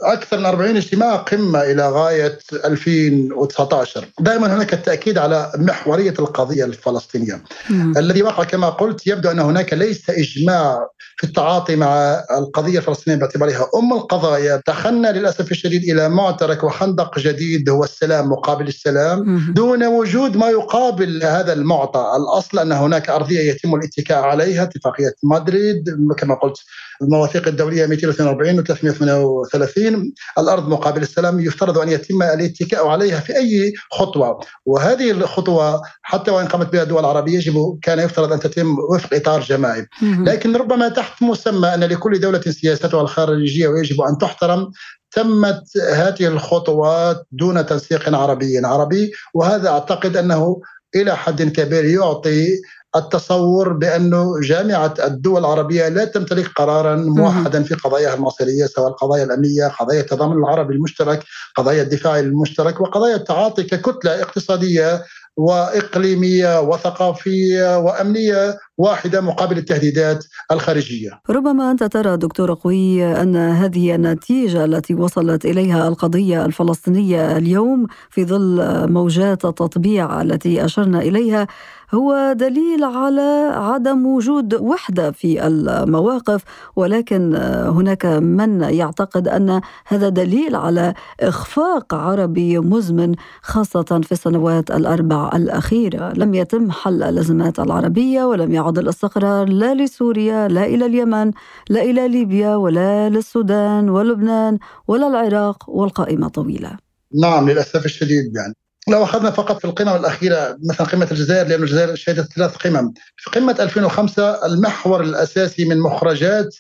أكثر 0.02 0.38
من 0.38 0.47
40 0.47 0.76
اجتماع 0.76 1.16
قمة 1.16 1.62
إلى 1.62 1.88
غاية 1.90 2.38
2019 2.64 4.09
دائما 4.21 4.54
هناك 4.56 4.75
التأكيد 4.75 5.18
على 5.18 5.52
محورية 5.56 6.14
القضية 6.18 6.64
الفلسطينية. 6.64 7.42
مم. 7.71 7.99
الذي 7.99 8.23
وقع 8.23 8.44
كما 8.44 8.68
قلت 8.68 9.06
يبدو 9.06 9.30
أن 9.30 9.38
هناك 9.38 9.73
ليس 9.73 10.11
إجماع 10.11 10.88
في 11.16 11.25
التعاطي 11.25 11.76
مع 11.76 12.23
القضية 12.38 12.78
الفلسطينية 12.78 13.18
باعتبارها 13.18 13.68
أم 13.78 13.92
القضايا. 13.92 14.62
دخلنا 14.68 15.12
للأسف 15.12 15.50
الشديد 15.50 15.82
إلى 15.82 16.09
معترك 16.09 16.64
وخندق 16.64 17.18
جديد 17.18 17.71
هو 17.71 17.85
السلام 17.85 18.30
مقابل 18.30 18.68
السلام. 18.68 19.18
مم. 19.18 19.52
دون 19.54 19.85
وجود 19.85 20.37
ما 20.37 20.49
يقابل 20.50 21.23
هذا 21.25 21.52
المعطى. 21.52 22.12
الأصل 22.16 22.59
أن 22.59 22.73
هناك 22.73 23.11
أرضية 23.11 23.50
يتم 23.50 23.75
الاتكاء 23.75 24.23
عليها 24.23 24.62
اتفاقية 24.62 25.14
مدريد 25.23 25.97
كما 26.18 26.35
قلت 26.35 26.59
المواثيق 27.02 27.49
الدولية 27.49 27.87
242 27.87 28.58
و 28.58 28.62
338 28.62 30.12
الأرض 30.38 30.68
مقابل 30.68 31.02
السلام 31.02 31.40
يفترض 31.40 31.78
أن 31.78 31.88
يتم 31.88 32.22
الاتكاء 32.22 32.87
عليها 32.87 33.20
في 33.20 33.37
أي 33.37 33.72
خطوة. 33.90 34.40
وهذه 34.66 35.11
الخطوة 35.11 35.82
حتى 36.02 36.30
وإن 36.30 36.46
قامت 36.46 36.72
بها 36.72 36.82
الدول 36.82 37.00
العربية 37.00 37.34
يجب 37.34 37.78
كان 37.82 37.99
يفترض 37.99 38.32
أن 38.32 38.40
تتم 38.40 38.76
وفق 38.94 39.14
إطار 39.14 39.40
جماعي. 39.40 39.87
لكن 40.02 40.56
ربما 40.56 40.88
تحت 40.88 41.22
مسمى 41.22 41.75
أن 41.75 41.84
لكل 41.84 42.20
دولة 42.20 42.40
سياستها 42.40 43.00
الخارجية 43.02 43.68
ويجب 43.68 44.00
أن 44.00 44.18
تحترم 44.18 44.70
تمت 45.11 45.64
هذه 45.92 46.26
الخطوات 46.26 47.26
دون 47.32 47.66
تنسيق 47.66 48.16
عربي 48.16 48.58
عربي. 48.58 49.12
وهذا 49.34 49.68
أعتقد 49.68 50.16
أنه 50.16 50.61
إلى 50.96 51.16
حد 51.16 51.42
كبير 51.42 51.84
يعطي 51.84 52.49
التصور 52.96 53.72
بأنه 53.72 54.40
جامعة 54.40 54.94
الدول 55.04 55.40
العربية 55.40 55.88
لا 55.88 56.04
تمتلك 56.04 56.49
قرارا 56.56 56.96
موحدا 56.96 57.62
في 57.62 57.75
قضاياها 57.75 58.14
المصيرية 58.14 58.66
سواء 58.66 58.88
القضايا 58.88 59.25
الأمنية 59.25 59.66
قضايا 59.66 60.00
التضامن 60.00 60.38
العربي 60.38 60.75
المشترك 60.75 61.25
قضايا 61.56 61.82
الدفاع 61.82 62.18
المشترك 62.18 62.80
وقضايا 62.80 63.16
التعاطي 63.16 63.62
ككتلة 63.62 64.22
اقتصادية 64.22 65.02
وإقليمية 65.37 66.61
وثقافية 66.61 67.78
وأمنية 67.78 68.58
واحدة 68.78 69.20
مقابل 69.20 69.58
التهديدات 69.58 70.25
الخارجية. 70.52 71.20
ربما 71.30 71.70
أنت 71.70 71.84
ترى 71.84 72.16
دكتور 72.16 72.54
قوي 72.54 73.04
أن 73.04 73.37
هذه 73.37 73.94
النتيجة 73.94 74.64
التي 74.64 74.94
وصلت 74.94 75.44
إليها 75.44 75.88
القضية 75.88 76.44
الفلسطينية 76.44 77.37
اليوم 77.37 77.87
في 78.11 78.25
ظل 78.25 78.87
موجات 78.92 79.44
التطبيع 79.44 80.22
التي 80.22 80.64
أشرنا 80.64 80.99
إليها 80.99 81.46
هو 81.94 82.32
دليل 82.37 82.84
على 82.84 83.50
عدم 83.54 84.06
وجود 84.06 84.54
وحدة 84.54 85.11
في 85.11 85.46
المواقف 85.46 86.42
ولكن 86.76 87.37
هناك 87.66 88.06
من 88.06 88.61
يعتقد 88.61 89.28
أن 89.28 89.61
هذا 89.87 90.08
دليل 90.08 90.56
على 90.56 90.94
إخفاق 91.20 91.94
عربي 91.94 92.58
مزمن 92.58 93.14
خاصة 93.42 94.00
في 94.04 94.12
السنوات 94.12 94.70
الأربع 94.70 95.30
الأخيرة. 95.34 96.12
لم 96.16 96.34
يتم 96.34 96.70
حل 96.70 97.02
الأزمات 97.02 97.61
العربية 97.61 98.25
ولم 98.25 98.52
يعد 98.52 98.78
الاستقرار 98.78 99.49
لا 99.49 99.75
لسوريا 99.75 100.49
لا 100.49 100.64
إلى 100.64 100.87
اليمن 100.87 101.30
لا 101.70 101.82
إلى 101.82 102.08
ليبيا 102.08 102.56
ولا 102.56 103.08
للسودان 103.08 103.90
ولبنان 103.90 104.58
ولا 104.88 105.06
العراق 105.06 105.70
والقائمة 105.70 106.28
طويلة. 106.28 106.76
نعم 107.22 107.50
للأسف 107.50 107.84
الشديد 107.84 108.37
يعني. 108.37 108.62
لو 108.88 109.04
أخذنا 109.04 109.30
فقط 109.30 109.58
في 109.58 109.64
القمم 109.64 109.96
الأخيرة 109.96 110.58
مثلا 110.70 110.86
قمة 110.86 111.08
الجزائر 111.10 111.46
لأن 111.46 111.62
الجزائر 111.62 111.94
شهدت 111.94 112.32
ثلاث 112.32 112.56
قمم. 112.56 112.92
في 113.16 113.30
قمة 113.30 113.56
2005 113.60 114.46
المحور 114.46 115.00
الأساسي 115.00 115.64
من 115.64 115.80
مخرجات 115.80 116.54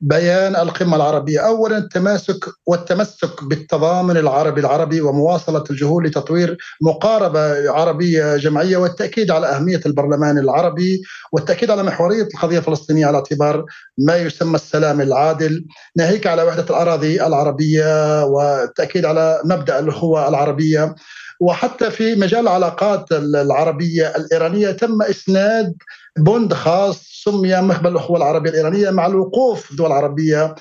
بيان 0.00 0.56
القمة 0.56 0.96
العربية. 0.96 1.40
أولا 1.40 1.78
التماسك 1.78 2.44
والتمسك 2.66 3.44
بالتضامن 3.44 4.16
العربي 4.16 4.60
العربي 4.60 5.00
ومواصلة 5.00 5.64
الجهود 5.70 6.06
لتطوير 6.06 6.56
مقاربة 6.82 7.70
عربية 7.70 8.36
جمعية 8.36 8.76
والتأكيد 8.76 9.30
على 9.30 9.46
أهمية 9.46 9.80
البرلمان 9.86 10.38
العربي 10.38 11.02
والتأكيد 11.32 11.70
على 11.70 11.82
محورية 11.82 12.28
القضية 12.34 12.58
الفلسطينية 12.58 13.06
على 13.06 13.16
اعتبار 13.16 13.64
ما 13.98 14.16
يسمى 14.16 14.54
السلام 14.54 15.00
العادل. 15.00 15.64
ناهيك 15.96 16.26
على 16.26 16.42
وحدة 16.42 16.66
الأراضي 16.70 17.26
العربية 17.26 18.24
والتأكيد 18.24 19.04
على 19.04 19.40
مبدأ 19.44 19.78
الأخوة 19.78 20.28
العربية. 20.28 20.94
وحتى 21.40 21.90
في 21.90 22.14
مجال 22.14 22.40
العلاقات 22.40 23.12
العربية 23.12 24.16
الإيرانية 24.16 24.70
تم 24.70 25.02
إسناد 25.02 25.74
بوند 26.18 26.54
خاص 26.54 27.02
سمي 27.24 27.56
مخبر 27.60 27.88
الأخوة 27.88 28.16
العربية 28.16 28.50
الإيرانية 28.50 28.90
مع 28.90 29.06
الوقوف 29.06 29.70
الدول 29.70 29.86
العربية 29.86 30.54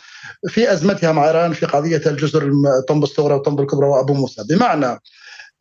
في 0.47 0.73
أزمتها 0.73 1.11
مع 1.11 1.27
إيران 1.27 1.53
في 1.53 1.65
قضية 1.65 2.01
الجزر 2.05 2.51
طنب 2.87 3.03
الصغرى 3.03 3.33
وطنب 3.33 3.59
الكبرى 3.61 3.87
وأبو 3.87 4.13
موسى. 4.13 4.43
بمعنى 4.49 4.99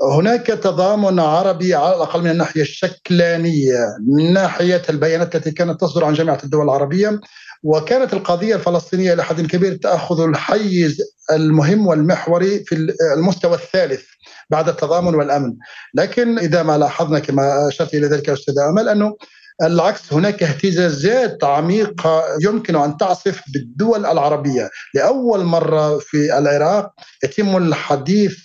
هناك 0.03 0.47
تضامن 0.47 1.19
عربي 1.21 1.75
على 1.75 1.97
الأقل 1.97 2.23
من 2.23 2.31
الناحية 2.31 2.63
الشكلانية 2.63 3.79
من 4.09 4.33
ناحية 4.33 4.83
البيانات 4.91 5.37
التي 5.37 5.51
كانت 5.51 5.81
تصدر 5.81 6.05
عن 6.05 6.15
جامعة 6.15 6.39
الدول 6.45 6.65
العربية 6.65 7.21
وكانت 7.63 8.13
القضية 8.13 8.55
الفلسطينية 8.55 9.15
لحد 9.15 9.41
كبير 9.41 9.75
تأخذ 9.75 10.21
الحيز 10.21 11.01
المهم 11.33 11.87
والمحوري 11.87 12.65
في 12.65 12.95
المستوى 13.17 13.55
الثالث. 13.55 14.03
بعد 14.51 14.69
التضامن 14.69 15.15
والأمن، 15.15 15.55
لكن 15.95 16.39
إذا 16.39 16.63
ما 16.63 16.79
لاحظنا 16.79 17.19
كما 17.19 17.69
أشرت 17.69 17.95
إلى 17.95 18.07
ذلك 18.07 18.31
أستاذ 18.31 18.55
أمل 18.59 18.89
أنه 18.89 19.17
العكس 19.63 20.13
هناك 20.13 20.43
اهتزازات 20.43 21.45
عميقة 21.45 22.25
يمكن 22.43 22.77
أن 22.77 22.97
تعصف 22.97 23.41
بالدول 23.55 24.07
العربية. 24.07 24.71
لأول 24.95 25.45
مرة 25.45 25.99
في 25.99 26.39
العراق 26.39 26.93
يتم 27.25 27.57
الحديث 27.57 28.37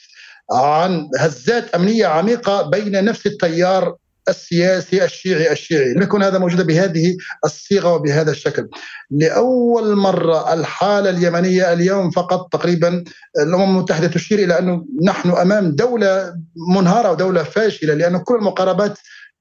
عن 0.52 1.10
هزات 1.20 1.76
أمنية 1.76 2.06
عميقة 2.06 2.70
بين 2.70 3.06
نفس 3.06 3.26
التيار 3.26 3.96
السياسي 4.30 5.06
الشيعي 5.06 5.52
الشيعي 5.52 5.94
لم 5.94 6.02
يكن 6.02 6.24
هذا 6.24 6.38
موجود 6.38 6.68
بهذه 6.68 7.18
الصيغة 7.46 7.94
وبهذا 7.94 8.32
الشكل. 8.32 8.68
لأول 9.12 9.96
مرة 9.96 10.54
الحالة 10.54 11.10
اليمنية 11.10 11.74
اليوم 11.74 12.12
فقط 12.12 12.54
تقريبا 12.54 13.04
الأمم 13.40 13.64
المتحدة 13.78 14.08
تشير 14.08 14.40
إلى 14.40 14.60
أنه 14.60 14.86
نحن 15.06 15.30
أمام 15.30 15.72
دولة 15.72 16.36
منهارة 16.76 17.12
ودولة 17.12 17.44
فاشلة 17.44 17.94
لأن 17.94 18.18
كل 18.18 18.36
المقاربات 18.36 18.98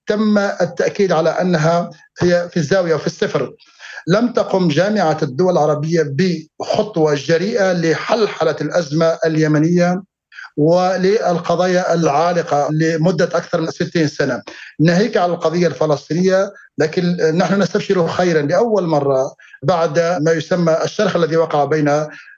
تم 0.07 0.39
التأكيد 0.39 1.13
على 1.13 1.31
أنها 1.31 1.91
هي 2.21 2.49
في 2.51 2.57
الزاوية 2.57 2.95
وفي 2.95 3.07
الصفر. 3.07 3.53
لم 4.09 4.33
تقم 4.33 4.69
جامعة 4.69 5.19
الدول 5.23 5.53
العربية 5.53 6.03
بخطوة 6.03 7.15
جريئة 7.15 7.73
لحلحلة 7.73 8.57
الأزمة 8.61 9.19
اليمنية. 9.27 10.03
وللقضايا 10.57 11.95
العالقة 11.95 12.69
لمدة 12.71 13.25
أكثر 13.25 13.61
من 13.61 13.71
60 13.71 14.09
سنة. 14.09 14.43
ناهيك 14.81 15.17
على 15.17 15.33
القضية 15.33 15.67
الفلسطينية 15.67 16.53
لكن 16.79 17.17
نحن 17.35 17.63
نستبشر 17.63 18.09
خيرا 18.09 18.43
لأول 18.43 18.87
مرة 18.87 19.35
بعد 19.63 19.99
ما 19.99 20.33
يسمى 20.33 20.77
الشرخ 20.85 21.17
الذي 21.17 21.37
وقع 21.37 21.65
بين 21.65 21.91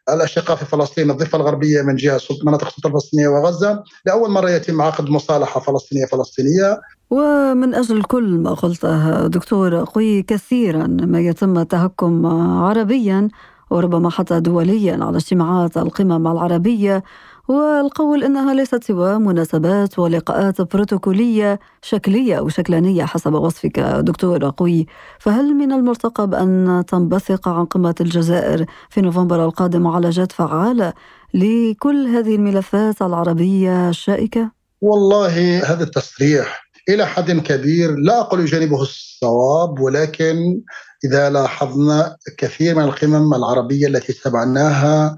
الأشقاء 0.09 0.57
في 0.57 0.65
فلسطين 0.65 1.11
الضفة 1.11 1.39
الغربية 1.39 1.83
من 1.83 1.97
جهة 1.97 2.21
مناطق 2.45 2.67
السلطه 2.67 2.87
الفلسطينية 2.87 3.29
وغزة. 3.29 3.83
لأول 4.07 4.31
مرة 4.31 4.51
يتم 4.51 4.83
عقد 4.83 5.11
مصالحة 5.11 5.61
فلسطينية 5.61 6.07
فلسطينية. 6.07 6.81
ومن 7.11 7.75
أجل 7.75 8.03
كل 8.03 8.29
ما 8.29 8.55
قلته 8.55 9.27
دكتور 9.27 9.85
قوي 9.85 10.23
كثيرا 10.23 10.87
ما 10.87 11.21
يتم 11.21 11.59
التهكم 11.59 12.27
عربيا 12.63 13.29
وربما 13.71 14.11
حتى 14.11 14.41
دوليا 14.41 14.99
على 15.05 15.17
اجتماعات 15.17 15.77
القمم 15.77 16.27
العربية 16.27 17.03
والقول 17.49 18.25
إنها 18.25 18.55
ليست 18.55 18.85
سوى 18.85 19.19
مناسبات 19.19 19.99
ولقاءات 19.99 20.61
بروتوكولية 20.75 21.59
شكلية 21.83 22.39
أو 22.39 22.49
شكلانية 22.49 23.05
حسب 23.05 23.35
وصفك 23.35 23.81
دكتور 23.81 24.51
قوي، 24.57 24.87
فهل 25.19 25.55
من 25.55 25.73
المرتقب 25.73 26.35
أن 26.35 26.85
تنبثق 26.89 27.49
عن 27.49 27.65
قمه 27.65 27.95
الجزائر 28.01 28.67
في 28.91 29.01
نوفمبر 29.01 29.45
القادم 29.45 29.83
معالجات 29.83 30.33
فعالة 30.33 30.93
لكل 31.35 32.07
هذه 32.07 32.35
الملفات 32.35 33.03
العربية 33.03 33.89
الشائكة؟ 33.89 34.51
والله 34.81 35.59
هذا 35.73 35.85
التصريح 35.85 36.69
إلى 36.89 37.07
حد 37.07 37.31
كبير 37.31 37.97
لا 37.97 38.21
أقول 38.21 38.41
يجانبه 38.41 38.83
الصواب 38.83 39.81
ولكن 39.81 40.61
إذا 41.05 41.31
لاحظنا 41.31 42.17
كثير 42.39 42.75
من 42.75 42.85
القمم 42.85 43.35
العربية 43.35 43.87
التي 43.87 44.13
تابعناها 44.13 45.17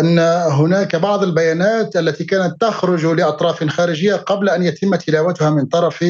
أن 0.00 0.18
هناك 0.52 0.96
بعض 0.96 1.22
البيانات 1.22 1.96
التي 1.96 2.24
كانت 2.24 2.60
تخرج 2.60 3.06
لأطراف 3.06 3.64
خارجية 3.64 4.14
قبل 4.14 4.48
أن 4.48 4.62
يتم 4.62 4.94
تلاوتها 4.94 5.50
من 5.50 5.66
طرف 5.66 6.04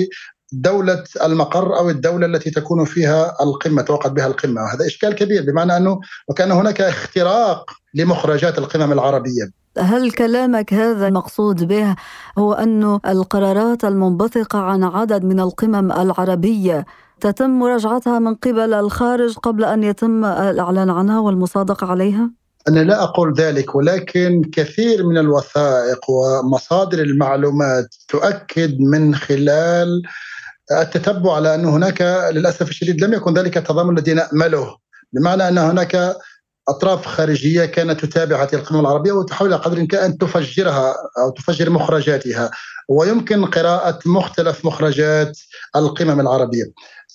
دولة 0.52 1.04
المقر 1.24 1.78
أو 1.78 1.90
الدولة 1.90 2.26
التي 2.26 2.50
تكون 2.50 2.84
فيها 2.84 3.36
القمة 3.42 3.82
توقد 3.82 4.14
بها 4.14 4.26
القمة 4.26 4.62
وهذا 4.62 4.86
إشكال 4.86 5.14
كبير 5.14 5.42
بمعنى 5.42 5.76
أنه 5.76 6.00
وكان 6.28 6.52
هناك 6.52 6.80
اختراق 6.80 7.70
لمخرجات 7.94 8.58
القمم 8.58 8.92
العربية 8.92 9.62
هل 9.78 10.10
كلامك 10.10 10.74
هذا 10.74 11.08
المقصود 11.08 11.64
به 11.64 11.96
هو 12.38 12.52
أن 12.52 12.98
القرارات 13.06 13.84
المنبثقة 13.84 14.58
عن 14.58 14.84
عدد 14.84 15.24
من 15.24 15.40
القمم 15.40 15.92
العربية 15.92 16.86
تتم 17.20 17.50
مراجعتها 17.50 18.18
من 18.18 18.34
قبل 18.34 18.74
الخارج 18.74 19.34
قبل 19.34 19.64
أن 19.64 19.82
يتم 19.82 20.24
الإعلان 20.24 20.90
عنها 20.90 21.20
والمصادقة 21.20 21.86
عليها؟ 21.86 22.41
أنا 22.68 22.80
لا 22.80 23.02
أقول 23.02 23.34
ذلك 23.34 23.74
ولكن 23.74 24.42
كثير 24.52 25.06
من 25.06 25.18
الوثائق 25.18 26.10
ومصادر 26.10 26.98
المعلومات 26.98 27.94
تؤكد 28.08 28.80
من 28.80 29.14
خلال 29.14 30.02
التتبع 30.72 31.34
على 31.34 31.54
أن 31.54 31.64
هناك 31.64 32.02
للأسف 32.32 32.68
الشديد 32.68 33.04
لم 33.04 33.12
يكن 33.12 33.34
ذلك 33.34 33.56
التضامن 33.56 33.98
الذي 33.98 34.14
نأمله 34.14 34.76
بمعنى 35.12 35.48
أن 35.48 35.58
هناك 35.58 36.16
أطراف 36.68 37.06
خارجية 37.06 37.64
كانت 37.64 38.04
تتابع 38.04 38.42
هذه 38.42 38.54
القمه 38.54 38.80
العربية 38.80 39.12
وتحاول 39.12 39.56
قدر 39.56 39.76
الإمكان 39.76 40.04
أن 40.04 40.18
تفجرها 40.18 40.94
أو 41.18 41.30
تفجر 41.30 41.70
مخرجاتها 41.70 42.50
ويمكن 42.88 43.44
قراءة 43.44 43.98
مختلف 44.06 44.64
مخرجات 44.64 45.38
القمم 45.76 46.20
العربية. 46.20 46.64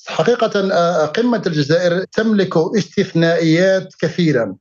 حقيقة 0.07 1.05
قمة 1.05 1.41
الجزائر 1.47 2.03
تملك 2.03 2.57
استثنائيات 2.77 3.93
كثيرة 3.99 4.55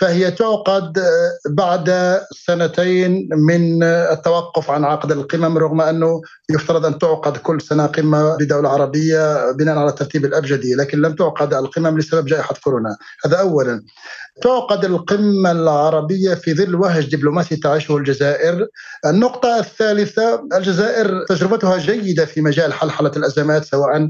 فهي 0.00 0.30
تعقد 0.30 0.98
آه، 0.98 1.30
بعد 1.50 2.20
سنتين 2.46 3.28
من 3.32 3.82
التوقف 3.82 4.70
عن 4.70 4.84
عقد 4.84 5.12
القمم 5.12 5.58
رغم 5.58 5.80
أنه 5.80 6.22
يفترض 6.50 6.86
أن 6.86 6.98
تعقد 6.98 7.36
كل 7.36 7.60
سنة 7.60 7.86
قمة 7.86 8.36
لدوله 8.40 8.68
عربية 8.68 9.52
بناء 9.52 9.78
على 9.78 9.90
الترتيب 9.90 10.24
الأبجدي 10.24 10.74
لكن 10.74 11.00
لم 11.00 11.14
تعقد 11.14 11.54
القمم 11.54 11.98
لسبب 11.98 12.26
جائحة 12.26 12.54
كورونا. 12.64 12.96
هذا 13.24 13.36
اولا. 13.40 13.82
تعقد 14.42 14.84
القمة 14.84 15.52
العربية 15.52 16.34
في 16.34 16.54
ظل 16.54 16.74
وهج 16.74 17.16
دبلوماسي 17.16 17.56
تعيشه 17.56 17.96
الجزائر. 17.96 18.66
النقطة 19.06 19.58
الثالثة 19.58 20.46
الجزائر 20.56 21.24
تجربتها 21.28 21.78
جيدة 21.78 22.24
في 22.24 22.40
مجال 22.40 22.72
حلحلة 22.72 23.12
الأزمات 23.16 23.64
سواء 23.64 24.08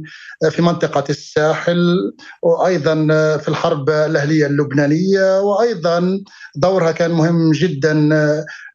في 0.50 0.62
منطقة 0.62 1.04
الساحل 1.10 2.12
وأيضا 2.42 2.94
في 3.38 3.48
الحرب 3.48 3.90
الأهلية 3.90 4.46
اللبنانية 4.46 5.40
وأيضا 5.78 6.24
دورها 6.56 6.92
كان 6.92 7.10
مهم 7.10 7.52
جدا 7.52 8.10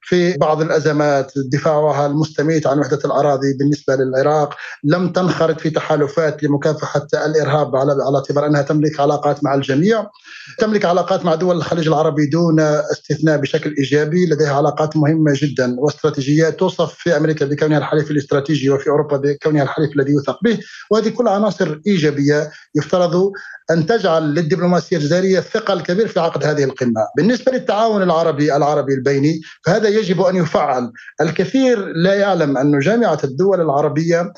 في 0.06 0.38
بعض 0.38 0.62
الأزمات 0.62 1.32
دفاعها 1.36 2.06
المستميت 2.06 2.68
عن 2.68 2.80
وحدة 2.80 3.00
الأراضي 3.06 3.54
بالنسبة 3.60 3.96
للعراق 3.96 4.56
لم 4.84 5.12
تنخرط 5.12 5.60
في 5.60 5.70
تحالفات 5.70 6.44
لمكافحة 6.44 7.08
الإرهاب 7.14 7.76
على 7.76 7.92
على 7.92 8.18
اعتبار 8.18 8.46
أنها 8.46 8.62
تملك 8.62 9.00
علاقات 9.00 9.44
مع 9.44 9.54
الجميع. 9.56 10.08
تملك 10.60 10.86
علاقات 10.86 11.26
مع 11.26 11.36
دول 11.36 11.56
الخليج 11.56 11.88
العربي 11.88 12.26
دون 12.26 12.60
استثناء 12.60 13.38
بشكل 13.38 13.76
إيجابي 13.78 14.26
لديها 14.26 14.54
علاقات 14.54 14.98
مهمة 14.98 15.34
جدا 15.36 15.76
واستراتيجيات 15.80 16.60
توصف 16.60 16.94
في 16.94 17.18
أمريكا 17.18 17.46
بكونها 17.46 17.78
الحليف 17.78 18.12
الاستراتيجي 18.12 18.70
وفي 18.70 18.90
أوروبا 18.90 19.18
بكونها 19.18 19.64
الحليف 19.64 19.96
الذي 19.96 20.12
يوثق 20.12 20.40
به. 20.44 20.60
وهذه 20.92 21.10
كل 21.10 21.28
عناصر 21.28 21.80
إيجابية 21.88 22.52
يفترض 22.76 23.32
أن 23.72 23.86
تجعل 23.86 24.24
للدبلوماسية 24.34 24.98
الجزائرية 24.98 25.40
ثقل 25.40 25.82
كبير 25.82 26.08
في 26.08 26.20
عقد 26.20 26.44
هذه 26.44 26.64
القمة، 26.64 27.08
بالنسبة 27.18 27.52
للتعاون 27.52 28.02
العربي 28.02 28.56
العربي 28.56 28.94
البيني 28.94 29.42
فهذا 29.66 29.90
يجب 29.90 30.22
أن 30.22 30.36
يفعل، 30.36 30.92
الكثير 31.22 31.86
لا 31.86 32.14
يعلم 32.14 32.58
أن 32.58 32.80
جامعة 32.80 33.20
الدول 33.24 33.62
العربية 33.62 34.34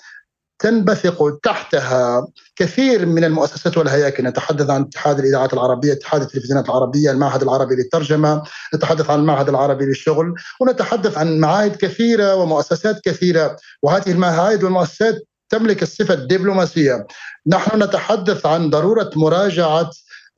تنبثق 0.59 1.39
تحتها 1.43 2.27
كثير 2.55 3.05
من 3.05 3.23
المؤسسات 3.23 3.77
والهياكل. 3.77 4.23
نتحدث 4.23 4.69
عن 4.69 4.81
اتحاد 4.81 5.19
الإذاعات 5.19 5.53
العربية، 5.53 5.93
اتحاد 5.93 6.21
التلفزيونات 6.21 6.65
العربية، 6.65 7.11
المعهد 7.11 7.41
العربي 7.41 7.75
للترجمة، 7.75 8.43
نتحدث 8.75 9.09
عن 9.09 9.19
المعهد 9.19 9.49
العربي 9.49 9.85
للشغل، 9.85 10.33
ونتحدث 10.61 11.17
عن 11.17 11.39
معاهد 11.39 11.75
كثيرة 11.75 12.35
ومؤسسات 12.35 12.99
كثيرة، 13.03 13.57
وهذه 13.83 14.11
المعاهد 14.11 14.63
والمؤسسات 14.63 15.15
تملك 15.49 15.83
الصفة 15.83 16.13
الدبلوماسية. 16.13 17.07
نحن 17.47 17.83
نتحدث 17.83 18.45
عن 18.45 18.69
ضرورة 18.69 19.09
مراجعة 19.15 19.89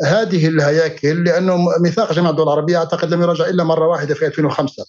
هذه 0.06 0.48
الهياكل 0.48 1.24
لأنه 1.24 1.58
ميثاق 1.80 2.13
جامعه 2.13 2.30
الدول 2.30 2.48
العربية 2.48 2.78
أعتقد 2.78 3.13
لم 3.13 3.22
يراجع 3.22 3.46
إلا 3.46 3.63
مرة 3.63 3.88
واحدة 3.88 4.13
في 4.15 4.28
2005 4.28 4.86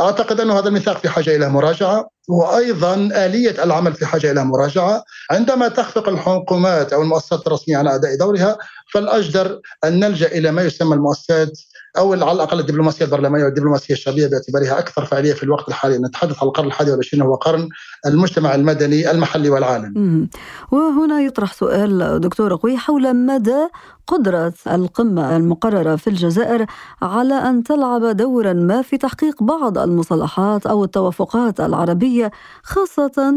أعتقد 0.00 0.40
انه 0.40 0.58
هذا 0.58 0.68
الميثاق 0.68 0.98
في 0.98 1.08
حاجة 1.08 1.36
إلى 1.36 1.48
مراجعة 1.48 2.08
وأيضا 2.28 2.94
آلية 2.94 3.64
العمل 3.64 3.94
في 3.94 4.06
حاجة 4.06 4.30
إلى 4.30 4.44
مراجعة. 4.44 5.04
عندما 5.30 5.68
تخفق 5.68 6.08
الحكومات 6.08 6.92
أو 6.92 7.02
المؤسسات 7.02 7.46
الرسمية 7.46 7.76
عن 7.76 7.88
أداء 7.88 8.16
دورها 8.16 8.58
فالأجدر 8.94 9.60
أن 9.84 10.00
نلجأ 10.00 10.26
إلى 10.26 10.50
ما 10.50 10.62
يسمى 10.62 10.94
المؤسسات 10.94 11.60
أو 11.98 12.12
على 12.12 12.32
الأقل 12.32 12.60
الدبلوماسية 12.60 13.04
البرلمانية 13.04 13.44
والدبلوماسية 13.44 13.94
الشعبية 13.94 14.26
باعتبارها 14.26 14.78
أكثر 14.78 15.04
فعاليه 15.04 15.32
في 15.32 15.42
الوقت 15.42 15.68
الحالي 15.68 15.98
نتحدث 15.98 16.42
عن 16.42 16.48
القرن 16.48 16.66
الحادي 16.66 16.90
والعشرين 16.90 17.22
هو 17.22 17.34
قرن 17.34 17.68
المجتمع 18.06 18.54
المدني 18.54 19.10
المحلي 19.10 19.50
والعالمي. 19.50 20.28
وهنا 20.72 21.20
يطرح 21.20 21.52
سؤال 21.52 22.20
دكتور 22.20 22.54
قوي 22.54 22.76
حول 22.76 23.16
مدى 23.26 23.66
قدرة 24.06 24.52
القمة 24.66 25.36
المقررة 25.36 25.96
في 25.96 26.10
الجزائر 26.10 26.66
على 27.02 27.34
أن 27.34 27.62
تلعب 27.62 28.04
دورا 28.04 28.52
ما 28.52 28.82
في 28.82 28.96
تحقيق 28.96 29.42
بعض 29.42 29.78
المصالحات 29.78 30.66
أو 30.66 30.84
التوافقات 30.84 31.60
العربية 31.60 32.30
خاصة 32.62 33.34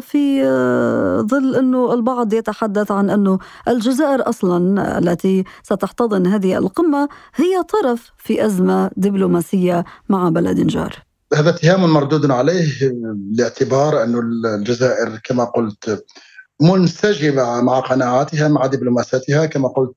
في 0.00 0.44
ظل 1.20 1.56
أنه 1.56 1.94
البعض 1.94 2.32
يتحدث 2.32 2.90
عن 2.92 3.10
أنه 3.10 3.38
الجزائر 3.68 4.28
أصلا 4.28 4.98
التي 4.98 5.44
ستحتضن 5.62 6.26
هذه 6.26 6.58
القمة 6.58 7.08
هي 7.34 7.62
طرف 7.62 7.87
في 8.18 8.46
أزمة 8.46 8.90
دبلوماسية 8.96 9.84
مع 10.08 10.28
بلد 10.28 10.66
جار. 10.66 11.02
هذا 11.34 11.50
اتهام 11.50 11.92
مردود 11.92 12.30
عليه 12.30 12.92
باعتبار 13.14 14.02
أن 14.02 14.22
الجزائر 14.44 15.20
كما 15.24 15.44
قلت 15.44 16.04
منسجمة 16.62 17.60
مع 17.60 17.80
قناعاتها 17.80 18.48
مع 18.48 18.66
دبلوماساتها 18.66 19.46
كما 19.46 19.68
قلت 19.68 19.96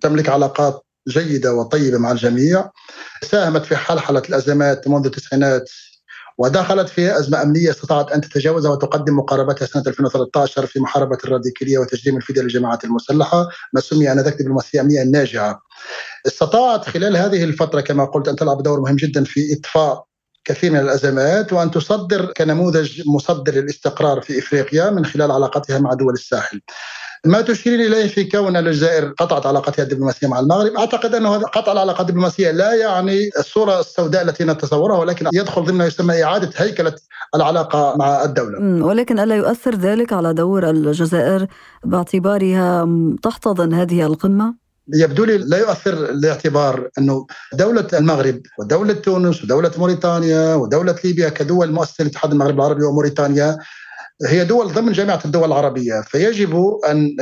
تملك 0.00 0.28
علاقات 0.28 0.84
جيدة 1.08 1.54
وطيبة 1.54 1.98
مع 1.98 2.12
الجميع. 2.12 2.70
ساهمت 3.22 3.64
في 3.64 3.76
حلحلة 3.76 4.22
الأزمات 4.28 4.88
منذ 4.88 5.06
التسعينات 5.06 5.70
ودخلت 6.38 6.88
في 6.88 7.18
أزمة 7.18 7.42
أمنية 7.42 7.70
استطاعت 7.70 8.12
أن 8.12 8.20
تتجاوزها 8.20 8.70
وتقدم 8.70 9.16
مقاربتها 9.16 9.66
سنة 9.66 9.82
2013 9.86 10.66
في 10.66 10.80
محاربة 10.80 11.18
الراديكالية 11.24 11.78
وتجريم 11.78 12.16
الفدية 12.16 12.42
للجماعات 12.42 12.84
المسلحة 12.84 13.48
ما 13.72 13.80
سمي 13.80 14.12
آنذاك 14.12 14.42
دبلوماسية 14.42 14.80
أمنية 14.80 15.02
ناجعة. 15.02 15.62
استطاعت 16.26 16.88
خلال 16.88 17.16
هذه 17.16 17.44
الفترة 17.44 17.80
كما 17.80 18.04
قلت 18.04 18.28
أن 18.28 18.36
تلعب 18.36 18.62
دور 18.62 18.80
مهم 18.80 18.96
جدا 18.96 19.24
في 19.24 19.40
إطفاء 19.58 20.04
كثير 20.44 20.72
من 20.72 20.80
الأزمات 20.80 21.52
وأن 21.52 21.70
تصدر 21.70 22.32
كنموذج 22.36 23.02
مصدر 23.06 23.54
للاستقرار 23.54 24.20
في 24.20 24.38
إفريقيا 24.38 24.90
من 24.90 25.04
خلال 25.04 25.30
علاقتها 25.30 25.78
مع 25.78 25.94
دول 25.94 26.12
الساحل. 26.12 26.60
ما 27.26 27.40
تشير 27.40 27.80
إليه 27.80 28.06
في 28.08 28.24
كون 28.24 28.56
الجزائر 28.56 29.14
قطعت 29.18 29.46
علاقتها 29.46 29.82
الدبلوماسية 29.82 30.26
مع 30.26 30.40
المغرب، 30.40 30.72
أعتقد 30.72 31.14
أنه 31.14 31.36
هذا 31.36 31.46
قطع 31.46 31.72
العلاقات 31.72 32.00
الدبلوماسية 32.00 32.50
لا 32.50 32.74
يعني 32.74 33.30
الصورة 33.38 33.80
السوداء 33.80 34.22
التي 34.22 34.44
نتصورها 34.44 34.98
ولكن 34.98 35.26
يدخل 35.32 35.64
ضمن 35.64 35.86
يسمى 35.86 36.24
إعادة 36.24 36.50
هيكلة 36.56 36.94
العلاقة 37.34 37.96
مع 37.96 38.24
الدولة. 38.24 38.84
ولكن 38.84 39.18
ألا 39.18 39.36
يؤثر 39.36 39.74
ذلك 39.74 40.12
على 40.12 40.34
دور 40.34 40.70
الجزائر 40.70 41.46
باعتبارها 41.84 42.88
تحتضن 43.22 43.74
هذه 43.74 44.06
القمة؟ 44.06 44.67
يبدو 44.94 45.24
لي 45.24 45.38
لا 45.38 45.58
يؤثر 45.58 45.94
لاعتبار 46.12 46.88
أنه 46.98 47.26
دولة 47.52 47.86
المغرب 47.92 48.40
ودولة 48.58 48.92
تونس 48.92 49.44
ودولة 49.44 49.70
موريتانيا 49.78 50.54
ودولة 50.54 50.96
ليبيا 51.04 51.28
كدول 51.28 51.72
مؤسسة 51.72 52.02
الاتحاد 52.02 52.32
المغربي 52.32 52.56
العربي 52.56 52.84
وموريتانيا 52.84 53.58
هي 54.26 54.44
دول 54.44 54.72
ضمن 54.72 54.92
جامعة 54.92 55.20
الدول 55.24 55.44
العربية 55.44 56.00
فيجب 56.00 56.78
أن 56.90 57.16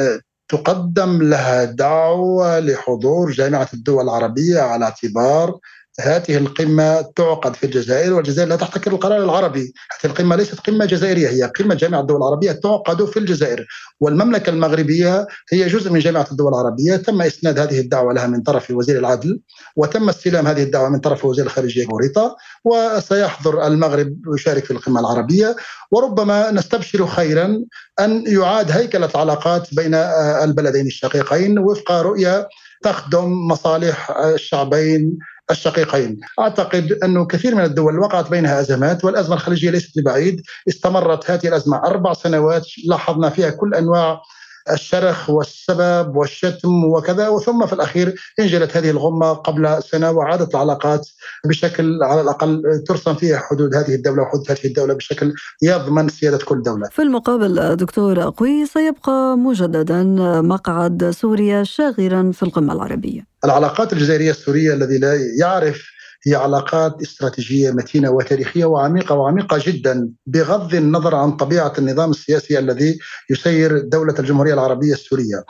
تقدم 0.49 1.23
لها 1.23 1.65
دعوة 1.65 2.61
لحضور 2.61 3.31
جامعة 3.31 3.69
الدول 3.75 4.05
العربية 4.05 4.61
على 4.61 4.85
اعتبار 4.85 5.59
هذه 6.01 6.37
القمة 6.37 7.01
تعقد 7.17 7.55
في 7.57 7.67
الجزائر 7.67 8.15
والجزائر 8.15 8.49
لا 8.49 8.57
تحتكر 8.57 8.93
القرار 8.93 9.25
العربي. 9.25 9.73
هذه 9.93 10.11
القمة 10.11 10.37
ليست 10.37 10.61
قمة 10.61 10.85
جزائرية 10.85 11.29
هي 11.29 11.43
قمة 11.43 11.75
جامعة 11.75 12.01
الدول 12.01 12.17
العربية 12.17 12.53
تعقد 12.53 13.05
في 13.05 13.19
الجزائر. 13.19 13.67
والمملكة 14.01 14.51
المغربية 14.51 15.27
هي 15.53 15.67
جزء 15.67 15.91
من 15.91 15.99
جامعة 15.99 16.27
الدول 16.31 16.49
العربية. 16.49 16.97
تم 16.97 17.23
إسناد 17.23 17.59
هذه 17.59 17.81
الدعوة 17.81 18.13
لها 18.13 18.27
من 18.27 18.43
طرف 18.43 18.71
وزير 18.71 18.99
العدل 18.99 19.41
وتم 19.77 20.09
استلام 20.09 20.47
هذه 20.47 20.63
الدعوة 20.63 20.89
من 20.89 20.99
طرف 20.99 21.25
وزير 21.25 21.47
الخارجية 21.47 21.87
بوريطة 21.87 22.37
وسيحضر 22.65 23.67
المغرب 23.67 24.17
ويشارك 24.27 24.65
في 24.65 24.71
القمة 24.71 25.01
العربية. 25.01 25.57
وربما 25.91 26.51
نستبشر 26.51 27.07
خيرا 27.07 27.65
أن 28.01 28.25
يعاد 28.27 28.71
هيكلة 28.71 29.09
العلاقات 29.15 29.75
بين 29.75 29.95
البلدين 29.95 30.87
الشقيقين 30.87 31.59
وفق 31.59 31.93
رؤية 31.93 32.49
تخدم 32.83 33.47
مصالح 33.49 34.11
الشعبين 34.11 35.19
الشقيقين. 35.51 36.21
أعتقد 36.41 36.93
أنه 36.93 37.27
كثير 37.27 37.55
من 37.55 37.65
الدول 37.65 37.99
وقعت 37.99 38.31
بينها 38.31 38.61
أزمات 38.61 39.05
والأزمة 39.05 39.35
الخليجية 39.35 39.71
ليست 39.71 39.99
ببعيد 39.99 40.43
استمرت 40.69 41.31
هذه 41.31 41.49
الأزمة 41.49 41.77
أربع 41.77 42.13
سنوات 42.13 42.67
لاحظنا 42.85 43.31
فيها 43.31 43.51
كل 43.51 43.75
أنواع 43.75 44.23
الشرخ 44.71 45.31
والسبب 45.31 46.17
والشتم 46.17 46.85
وكذا 46.85 47.29
وثم 47.29 47.67
في 47.67 47.73
الأخير 47.73 48.15
انجلت 48.41 48.77
هذه 48.77 48.91
الغمة 48.91 49.33
قبل 49.33 49.83
سنة 49.83 50.11
وعادت 50.11 50.55
العلاقات 50.55 51.09
بشكل 51.45 52.03
على 52.03 52.21
الأقل 52.21 52.83
ترسم 52.87 53.15
فيها 53.15 53.39
حدود 53.39 53.75
هذه 53.75 53.95
الدولة 53.95 54.23
وحدود 54.23 54.51
هذه 54.51 54.65
الدولة 54.65 54.95
بشكل 54.95 55.35
يضمن 55.63 56.09
سيادة 56.09 56.39
كل 56.39 56.63
دولة. 56.63 56.89
في 56.89 57.03
المقابل 57.03 57.77
دكتور 57.77 58.21
قوي 58.21 58.67
سيبقى 58.67 59.37
مجددا 59.37 60.03
مقعد 60.41 61.11
سوريا 61.11 61.65
شاغرا 61.65 62.33
في 62.33 62.43
القمة 62.43 62.73
العربية. 62.73 63.27
العلاقات 63.45 63.93
الجزائرية 63.93 64.31
السورية 64.31 64.75
الذي 64.75 64.99
لا 64.99 65.15
يعرف 65.41 65.96
هي 66.27 66.35
علاقات 66.35 67.03
استراتيجية 67.03 67.71
متينة 67.71 68.11
وتاريخية 68.11 68.65
وعميقة 68.65 69.15
وعميقة 69.15 69.59
جدا 69.67 70.09
بغض 70.27 70.75
النظر 70.75 71.15
عن 71.15 71.37
طبيعة 71.37 71.73
النظام 71.79 72.11
السياسي 72.11 72.59
الذي 72.59 72.99
يسير 73.31 73.79
دولة 73.79 74.15
الجمهورية 74.19 74.55
العربية 74.55 74.93
السورية. 74.93 75.45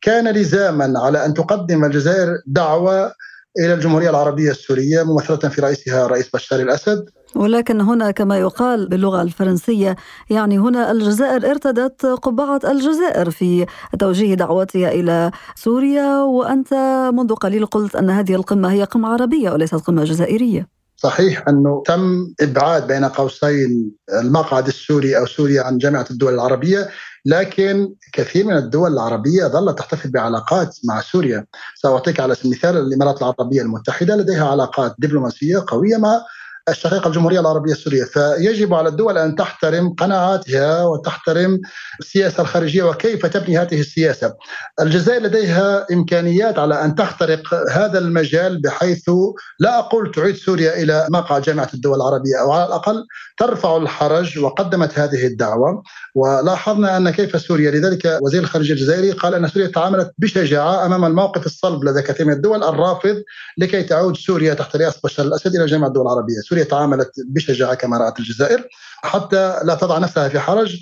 كان 0.00 0.28
لزاما 0.28 1.00
على 1.00 1.24
أن 1.24 1.34
تقدم 1.34 1.84
الجزائر 1.84 2.28
دعوة 2.46 3.12
إلى 3.58 3.74
الجمهورية 3.74 4.10
العربية 4.10 4.50
السورية 4.50 5.02
ممثلة 5.02 5.36
في 5.48 5.60
رئيسها 5.60 6.06
رئيس 6.06 6.28
بشار 6.34 6.60
الأسد 6.60 7.04
ولكن 7.36 7.80
هنا 7.80 8.10
كما 8.10 8.38
يقال 8.38 8.88
باللغة 8.88 9.22
الفرنسية 9.22 9.96
يعني 10.30 10.58
هنا 10.58 10.90
الجزائر 10.90 11.50
ارتدت 11.50 12.06
قبعة 12.06 12.60
الجزائر 12.64 13.30
في 13.30 13.66
توجيه 13.98 14.34
دعوتها 14.34 14.88
إلى 14.88 15.30
سوريا 15.56 16.20
وأنت 16.20 16.74
منذ 17.14 17.34
قليل 17.34 17.66
قلت 17.66 17.96
أن 17.96 18.10
هذه 18.10 18.34
القمة 18.34 18.72
هي 18.72 18.84
قمة 18.84 19.08
عربية 19.08 19.50
وليست 19.50 19.74
قمة 19.74 20.04
جزائرية. 20.04 20.76
صحيح 20.96 21.48
أنه 21.48 21.82
تم 21.86 22.34
إبعاد 22.40 22.86
بين 22.86 23.04
قوسين 23.04 23.90
المقعد 24.20 24.66
السوري 24.66 25.18
أو 25.18 25.26
سوريا 25.26 25.62
عن 25.62 25.78
جامعة 25.78 26.06
الدول 26.10 26.34
العربية 26.34 26.88
لكن 27.26 27.94
كثير 28.12 28.46
من 28.46 28.56
الدول 28.56 28.92
العربية 28.92 29.44
ظلت 29.46 29.78
تحتفل 29.78 30.10
بعلاقات 30.10 30.76
مع 30.84 31.00
سوريا 31.00 31.46
سأعطيك 31.74 32.20
على 32.20 32.34
سبيل 32.34 32.52
المثال 32.52 32.76
الإمارات 32.76 33.18
العربية 33.22 33.62
المتحدة 33.62 34.16
لديها 34.16 34.48
علاقات 34.48 34.94
دبلوماسية 34.98 35.64
قوية 35.66 35.96
مع 35.96 36.20
الشقيقة 36.68 37.08
الجمهورية 37.08 37.40
العربية 37.40 37.72
السورية. 37.72 38.04
فيجب 38.04 38.74
على 38.74 38.88
الدول 38.88 39.18
أن 39.18 39.34
تحترم 39.34 39.94
قناعاتها 39.94 40.84
وتحترم 40.84 41.60
السياسة 42.00 42.42
الخارجية 42.42 42.82
وكيف 42.82 43.26
تبني 43.26 43.58
هذه 43.58 43.80
السياسة. 43.80 44.34
الجزائر 44.80 45.22
لديها 45.22 45.86
إمكانيات 45.92 46.58
على 46.58 46.84
أن 46.84 46.94
تخترق 46.94 47.54
هذا 47.70 47.98
المجال 47.98 48.60
بحيث 48.60 49.10
لا 49.58 49.78
أقول 49.78 50.10
تعيد 50.10 50.36
سوريا 50.36 50.82
إلى 50.82 51.06
مقعد 51.10 51.42
جامعة 51.42 51.70
الدول 51.74 51.96
العربية. 51.96 52.40
أو 52.40 52.52
على 52.52 52.66
الأقل 52.66 53.06
ترفع 53.38 53.76
الحرج 53.76 54.38
وقدمت 54.38 54.98
هذه 54.98 55.26
الدعوة. 55.26 55.82
ولاحظنا 56.14 56.96
أن 56.96 57.10
كيف 57.10 57.40
سوريا 57.40 57.70
لذلك 57.70 58.18
وزير 58.22 58.42
الخارجية 58.42 58.74
الجزائري 58.74 59.10
قال 59.10 59.34
أن 59.34 59.48
سوريا 59.48 59.68
تعاملت 59.68 60.12
بشجاعة 60.18 60.86
أمام 60.86 61.04
الموقف 61.04 61.46
الصلب 61.46 61.84
لدى 61.84 62.02
كثير 62.02 62.26
من 62.26 62.32
الدول 62.32 62.64
الرافض 62.64 63.22
لكي 63.58 63.82
تعود 63.82 64.16
سوريا 64.16 64.54
تحت 64.54 64.76
رئاسة 64.76 65.00
بشار 65.04 65.26
الأسد 65.26 65.54
إلى 65.54 65.66
جامعة 65.66 65.88
الدول 65.88 66.02
العربية. 66.02 66.40
سوريا 66.56 66.70
تعاملت 66.70 67.10
بشجاعة 67.28 67.74
كما 67.74 67.98
رأت 67.98 68.18
الجزائر 68.18 68.68
حتى 69.02 69.60
لا 69.64 69.74
تضع 69.74 69.98
نفسها 69.98 70.28
في 70.28 70.40
حرج. 70.40 70.76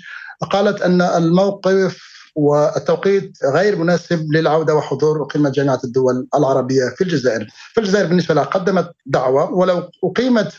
قالت 0.51 0.81
أن 0.81 1.01
الموقف 1.01 2.01
والتوقيت 2.35 3.37
غير 3.43 3.75
مناسب 3.75 4.33
للعودة 4.33 4.75
وحضور 4.75 5.23
قمة 5.23 5.49
جامعة 5.49 5.79
الدول 5.83 6.27
العربية 6.35 6.89
في 6.95 7.03
الجزائر، 7.03 7.47
فالجزائر 7.73 8.07
بالنسبة 8.07 8.33
لها 8.33 8.43
قدمت 8.43 8.91
دعوة 9.05 9.51
ولو 9.51 9.89
أقيمت 10.03 10.53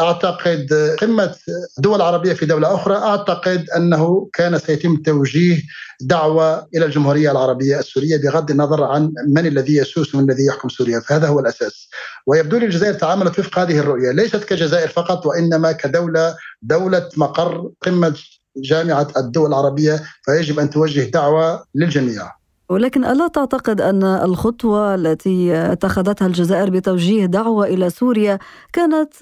أعتقد 0.00 0.96
قمة 1.00 1.34
دول 1.78 2.02
عربيه 2.02 2.32
في 2.32 2.46
دولة 2.46 2.74
أخرى 2.74 2.96
أعتقد 2.96 3.70
أنه 3.76 4.28
كان 4.32 4.58
سيتم 4.58 4.96
توجيه 4.96 5.62
دعوة 6.00 6.68
إلى 6.74 6.84
الجمهورية 6.84 7.30
العربية 7.30 7.78
السورية 7.78 8.16
بغض 8.16 8.50
النظر 8.50 8.84
عن 8.84 9.12
من 9.28 9.46
الذي 9.46 9.76
يسوس 9.76 10.14
ومن 10.14 10.30
الذي 10.30 10.44
يحكم 10.46 10.68
سوريا. 10.68 11.00
فهذا 11.00 11.28
هو 11.28 11.40
الأساس. 11.40 11.88
ويبدو 12.26 12.56
لي 12.56 12.66
الجزائر 12.66 12.94
تعاملت 12.94 13.38
وفق 13.38 13.58
هذه 13.58 13.78
الرؤية. 13.78 14.10
ليست 14.10 14.44
كجزائر 14.44 14.88
فقط 14.88 15.26
وإنما 15.26 15.72
كدولة 15.72 16.36
دولة 16.62 17.08
مقر 17.16 17.70
قمة 17.82 18.16
جامعة 18.56 19.08
الدول 19.16 19.48
العربية 19.48 20.02
فيجب 20.24 20.58
أن 20.58 20.70
توجه 20.70 21.10
دعوة 21.10 21.64
للجميع. 21.74 22.32
ولكن 22.68 23.04
ألا 23.04 23.28
تعتقد 23.28 23.80
أن 23.80 24.04
الخطوة 24.04 24.94
التي 24.94 25.54
اتخذتها 25.54 26.26
الجزائر 26.26 26.70
بتوجيه 26.70 27.26
دعوة 27.26 27.66
إلى 27.66 27.90
سوريا 27.90 28.38
كانت 28.72 29.14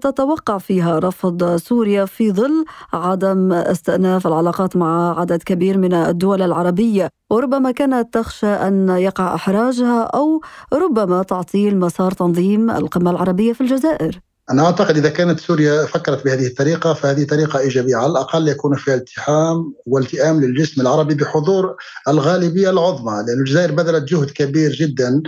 تتوقع 0.00 0.58
فيها 0.58 0.98
رفض 0.98 1.56
سوريا 1.56 2.04
في 2.04 2.32
ظل 2.32 2.64
عدم 2.92 3.52
استئناف 3.52 4.26
العلاقات 4.26 4.76
مع 4.76 5.20
عدد 5.20 5.42
كبير 5.42 5.78
من 5.78 5.94
الدول 5.94 6.42
العربية 6.42 7.08
وربما 7.30 7.70
كانت 7.70 8.14
تخشى 8.14 8.46
أن 8.46 8.88
يقع 8.88 9.34
إحراجها 9.34 10.02
أو 10.02 10.40
ربما 10.72 11.22
تعطيل 11.22 11.78
مسار 11.78 12.10
تنظيم 12.10 12.70
القمة 12.70 13.10
العربية 13.10 13.52
في 13.52 13.60
الجزائر. 13.60 14.33
أنا 14.50 14.66
أعتقد 14.66 14.96
إذا 14.96 15.08
كانت 15.08 15.40
سوريا 15.40 15.86
فكرت 15.86 16.24
بهذه 16.24 16.46
الطريقة 16.46 16.94
فهذه 16.94 17.24
طريقة 17.24 17.58
إيجابية. 17.58 17.96
على 17.96 18.06
الأقل 18.06 18.48
يكون 18.48 18.76
فيها 18.76 18.94
التحام 18.94 19.74
والتئام 19.86 20.40
للجسم 20.40 20.80
العربي 20.80 21.14
بحضور 21.14 21.76
الغالبية 22.08 22.70
العظمى 22.70 23.24
لأن 23.26 23.38
الجزائر 23.38 23.72
بذلت 23.72 24.04
جهد 24.08 24.30
كبير 24.30 24.72
جدا 24.72 25.22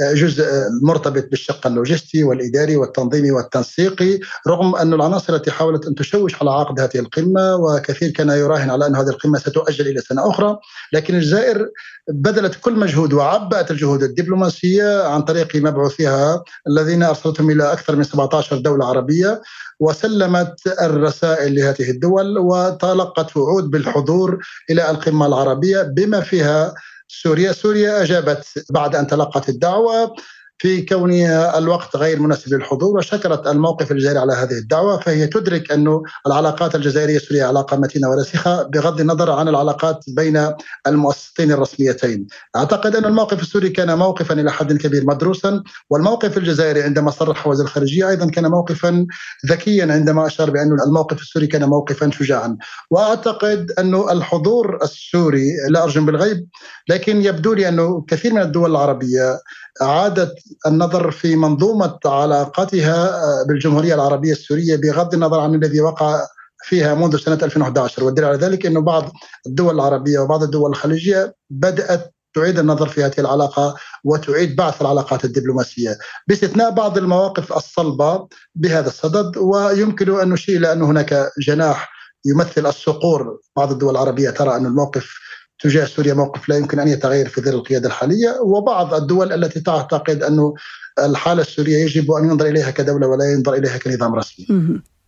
جزء 0.00 0.44
مرتبط 0.82 1.28
بالشق 1.30 1.66
اللوجستي 1.66 2.24
والإداري 2.24 2.76
والتنظيمي 2.76 3.30
والتنسيقي 3.30 4.20
رغم 4.48 4.76
أن 4.76 4.92
العناصر 4.92 5.34
التي 5.34 5.50
حاولت 5.50 5.86
أن 5.86 5.94
تشوش 5.94 6.42
على 6.42 6.50
عقد 6.50 6.80
هذه 6.80 6.98
القمة 6.98 7.56
وكثير 7.56 8.10
كان 8.10 8.28
يراهن 8.28 8.70
على 8.70 8.86
أن 8.86 8.96
هذه 8.96 9.08
القمة 9.08 9.38
ستؤجل 9.38 9.88
إلى 9.88 10.00
سنة 10.00 10.30
أخرى 10.30 10.58
لكن 10.92 11.14
الجزائر 11.14 11.68
بذلت 12.08 12.54
كل 12.60 12.72
مجهود 12.72 13.12
وعبأت 13.12 13.70
الجهود 13.70 14.02
الدبلوماسية 14.02 15.02
عن 15.02 15.22
طريق 15.22 15.56
مبعوثيها 15.56 16.44
الذين 16.68 17.02
أرسلتهم 17.02 17.50
إلى 17.50 17.72
أكثر 17.72 17.96
من 17.96 18.04
17 18.04 18.58
دولة 18.58 18.86
عربية 18.86 19.42
وسلمت 19.80 20.60
الرسائل 20.80 21.54
لهذه 21.54 21.90
الدول 21.90 22.38
وتلقت 22.38 23.36
وعود 23.36 23.70
بالحضور 23.70 24.38
إلى 24.70 24.90
القمة 24.90 25.26
العربية 25.26 25.82
بما 25.82 26.20
فيها 26.20 26.74
سوريا 27.20 27.52
سوريا 27.52 28.02
أجابت 28.02 28.64
بعد 28.70 28.96
أن 28.96 29.06
تلقت 29.06 29.48
الدعوة. 29.48 30.16
في 30.62 30.82
كونها 30.82 31.58
الوقت 31.58 31.96
غير 31.96 32.20
مناسب 32.20 32.54
للحضور 32.54 32.96
وشكرت 32.96 33.46
الموقف 33.46 33.92
الجزائري 33.92 34.18
على 34.18 34.32
هذه 34.32 34.58
الدعوة 34.58 35.00
فهي 35.00 35.26
تدرك 35.26 35.72
أن 35.72 36.00
العلاقات 36.26 36.74
الجزائرية 36.74 37.16
السورية 37.16 37.44
علاقة 37.44 37.76
متينة 37.76 38.10
وراسخة 38.10 38.62
بغض 38.62 39.00
النظر 39.00 39.30
عن 39.30 39.48
العلاقات 39.48 40.04
بين 40.08 40.48
المؤسستين 40.86 41.52
الرسميتين. 41.52 42.26
أعتقد 42.56 42.96
أن 42.96 43.04
الموقف 43.04 43.42
السوري 43.42 43.68
كان 43.68 43.98
موقفا 43.98 44.34
إلى 44.34 44.52
حد 44.52 44.72
كبير 44.72 45.04
مدروسا 45.06 45.62
والموقف 45.90 46.38
الجزائري 46.38 46.82
عندما 46.82 47.10
صرح 47.10 47.46
وزير 47.46 47.64
الخارجية 47.64 48.08
أيضا 48.08 48.26
كان 48.30 48.46
موقفا 48.46 49.06
ذكيا 49.46 49.92
عندما 49.92 50.26
أشار 50.26 50.50
بأن 50.50 50.76
الموقف 50.86 51.20
السوري 51.20 51.46
كان 51.46 51.64
موقفا 51.64 52.10
شجاعا. 52.10 52.56
وأعتقد 52.90 53.70
أن 53.78 53.94
الحضور 53.94 54.78
السوري 54.82 55.48
لا 55.68 55.82
أرجم 55.82 56.06
بالغيب 56.06 56.46
لكن 56.88 57.22
يبدو 57.22 57.52
لي 57.52 57.68
أنه 57.68 58.04
كثير 58.08 58.34
من 58.34 58.42
الدول 58.42 58.70
العربية 58.70 59.38
أعادت 59.82 60.34
النظر 60.66 61.10
في 61.10 61.36
منظومة 61.36 61.98
علاقتها 62.04 63.08
آه، 63.08 63.44
بالجمهورية 63.48 63.94
العربية 63.94 64.32
السورية 64.32 64.76
بغض 64.76 65.14
النظر 65.14 65.40
عن 65.40 65.54
الذي 65.54 65.80
وقع 65.80 66.26
فيها 66.64 66.94
منذ 66.94 67.16
سنة 67.16 67.38
2011 67.42 68.04
والدليل 68.04 68.28
على 68.28 68.38
ذلك 68.38 68.66
أن 68.66 68.84
بعض 68.84 69.12
الدول 69.46 69.74
العربية 69.74 70.18
وبعض 70.18 70.42
الدول 70.42 70.70
الخليجية 70.70 71.34
بدأت 71.50 72.14
تعيد 72.34 72.58
النظر 72.58 72.88
في 72.88 73.04
هذه 73.04 73.14
العلاقة 73.18 73.76
وتعيد 74.04 74.56
بعث 74.56 74.82
العلاقات 74.82 75.24
الدبلوماسية. 75.24 75.98
باستثناء 76.28 76.70
بعض 76.70 76.98
المواقف 76.98 77.52
الصلبة 77.52 78.28
بهذا 78.54 78.88
الصدد 78.88 79.36
ويمكن 79.36 80.20
أن 80.20 80.28
نشير 80.28 80.56
إلى 80.58 80.72
أن 80.72 80.82
هناك 80.82 81.30
جناح 81.38 81.92
يمثل 82.24 82.66
الصقور. 82.66 83.38
بعض 83.56 83.72
الدول 83.72 83.90
العربية 83.90 84.30
ترى 84.30 84.56
أن 84.56 84.66
الموقف 84.66 85.14
تجاه 85.62 85.84
سوريا 85.84 86.14
موقف 86.14 86.48
لا 86.48 86.56
يمكن 86.56 86.78
أن 86.80 86.88
يتغير 86.88 87.28
في 87.28 87.40
ظل 87.40 87.54
القيادة 87.54 87.86
الحالية 87.86 88.40
وبعض 88.42 88.94
الدول 88.94 89.32
التي 89.32 89.60
تعتقد 89.60 90.22
انه 90.22 90.54
الحالة 90.98 91.42
السورية 91.42 91.76
يجب 91.84 92.12
أن 92.12 92.24
ينظر 92.30 92.46
إليها 92.46 92.70
كدولة 92.70 93.06
ولا 93.06 93.24
ينظر 93.24 93.54
إليها 93.54 93.78
كنظام 93.78 94.14
رسمي. 94.14 94.46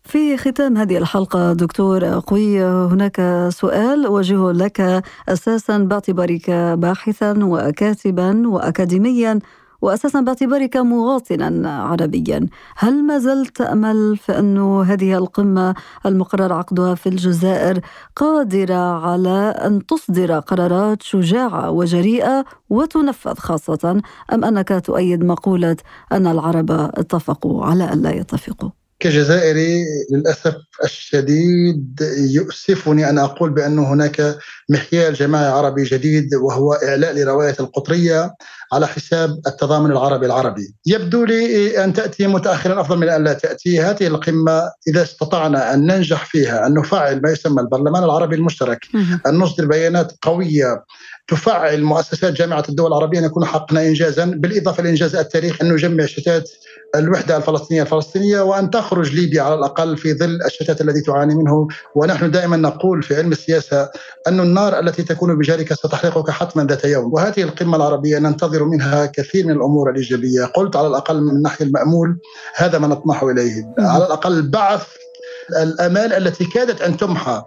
في 0.04 0.36
ختام 0.36 0.76
هذه 0.76 0.98
الحلقة 0.98 1.52
دكتور 1.52 2.04
قوي 2.04 2.64
هناك 2.64 3.48
سؤال 3.52 4.06
أوجهه 4.06 4.52
لك 4.52 5.02
أساسا 5.28 5.78
باعتبارك 5.78 6.50
باحثا 6.50 7.44
وكاتبا 7.44 8.48
وأكاديميا 8.48 9.38
واساسا 9.84 10.20
باعتبارك 10.20 10.76
مواطنا 10.76 11.82
عربيا، 11.82 12.48
هل 12.76 13.04
ما 13.06 13.18
زلت 13.18 13.56
تامل 13.56 14.16
في 14.16 14.38
انه 14.38 14.82
هذه 14.82 15.18
القمة 15.18 15.74
المقرر 16.06 16.52
عقدها 16.52 16.94
في 16.94 17.08
الجزائر 17.08 17.80
قادرة 18.16 19.06
على 19.06 19.54
أن 19.66 19.86
تصدر 19.86 20.38
قرارات 20.38 21.02
شجاعة 21.02 21.70
وجريئة 21.70 22.44
وتنفذ 22.70 23.34
خاصة 23.34 24.00
أم 24.32 24.44
أنك 24.44 24.68
تؤيد 24.84 25.24
مقولة 25.24 25.76
أن 26.12 26.26
العرب 26.26 26.70
اتفقوا 26.70 27.64
على 27.64 27.92
أن 27.92 28.02
لا 28.02 28.10
يتفقوا؟ 28.10 28.83
كجزائري 29.00 29.84
للأسف 30.10 30.54
الشديد 30.84 32.00
يؤسفني 32.18 33.10
أن 33.10 33.18
أقول 33.18 33.50
بأن 33.50 33.78
هناك 33.78 34.38
محيال 34.68 35.14
جماعي 35.14 35.46
عربي 35.46 35.84
جديد 35.84 36.34
وهو 36.34 36.72
إعلاء 36.72 37.12
لرواية 37.12 37.56
القطرية 37.60 38.34
على 38.72 38.86
حساب 38.86 39.30
التضامن 39.46 39.90
العربي 39.90 40.26
العربي. 40.26 40.74
يبدو 40.86 41.24
لي 41.24 41.84
أن 41.84 41.92
تأتي 41.92 42.26
متاخرا 42.26 42.80
أفضل 42.80 42.98
من 42.98 43.08
أن 43.08 43.24
لا 43.24 43.32
تأتي، 43.32 43.80
هذه 43.80 44.06
القمة 44.06 44.62
إذا 44.88 45.02
استطعنا 45.02 45.74
أن 45.74 45.86
ننجح 45.86 46.26
فيها 46.26 46.66
أن 46.66 46.74
نفعل 46.74 47.22
ما 47.22 47.30
يسمى 47.30 47.62
البرلمان 47.62 48.04
العربي 48.04 48.36
المشترك، 48.36 48.86
أن 49.26 49.34
نصدر 49.34 49.66
بيانات 49.66 50.12
قوية 50.22 50.84
تفعل 51.28 51.82
مؤسسات 51.82 52.32
جامعة 52.32 52.64
الدول 52.68 52.86
العربية 52.86 53.20
نكون 53.20 53.44
حققنا 53.44 53.82
انجازا 53.82 54.24
بالإضافة 54.24 54.82
لانجاز 54.82 55.16
التاريخ 55.16 55.62
ان 55.62 55.72
نجمع 55.72 56.06
شتات 56.06 56.50
الوحدة 56.94 57.36
الفلسطينية 57.36 57.82
الفلسطينية 57.82 58.40
وأن 58.40 58.70
تخرج 58.70 59.14
ليبيا 59.14 59.42
على 59.42 59.54
الأقل 59.54 59.96
في 59.96 60.14
ظل 60.14 60.38
الشتات 60.46 60.80
الذي 60.80 61.00
تعاني 61.00 61.34
منه. 61.34 61.68
ونحن 61.94 62.30
دائما 62.30 62.56
نقول 62.56 63.02
في 63.02 63.16
علم 63.16 63.32
السياسة 63.32 63.90
أن 64.28 64.40
النار 64.40 64.78
التي 64.78 65.02
تكون 65.02 65.38
بجارك 65.38 65.72
ستحرقك 65.72 66.30
حتما 66.30 66.64
ذات 66.64 66.84
يوم. 66.84 67.14
وهذه 67.14 67.42
القمة 67.42 67.76
العربية 67.76 68.18
ننتظر 68.18 68.64
منها 68.64 69.06
كثير 69.06 69.46
من 69.46 69.52
الأمور 69.52 69.90
الإيجابية. 69.90 70.44
قلت 70.44 70.76
على 70.76 70.86
الأقل 70.86 71.20
من 71.20 71.30
الناحيه 71.30 71.64
المأمول 71.64 72.18
هذا 72.54 72.78
ما 72.78 72.86
نطمح 72.86 73.22
إليه. 73.22 73.74
على 73.78 74.06
الأقل 74.06 74.42
بعث 74.50 74.86
الأمال 75.62 76.12
التي 76.12 76.44
كادت 76.44 76.82
أن 76.82 76.96
تمحى 76.96 77.42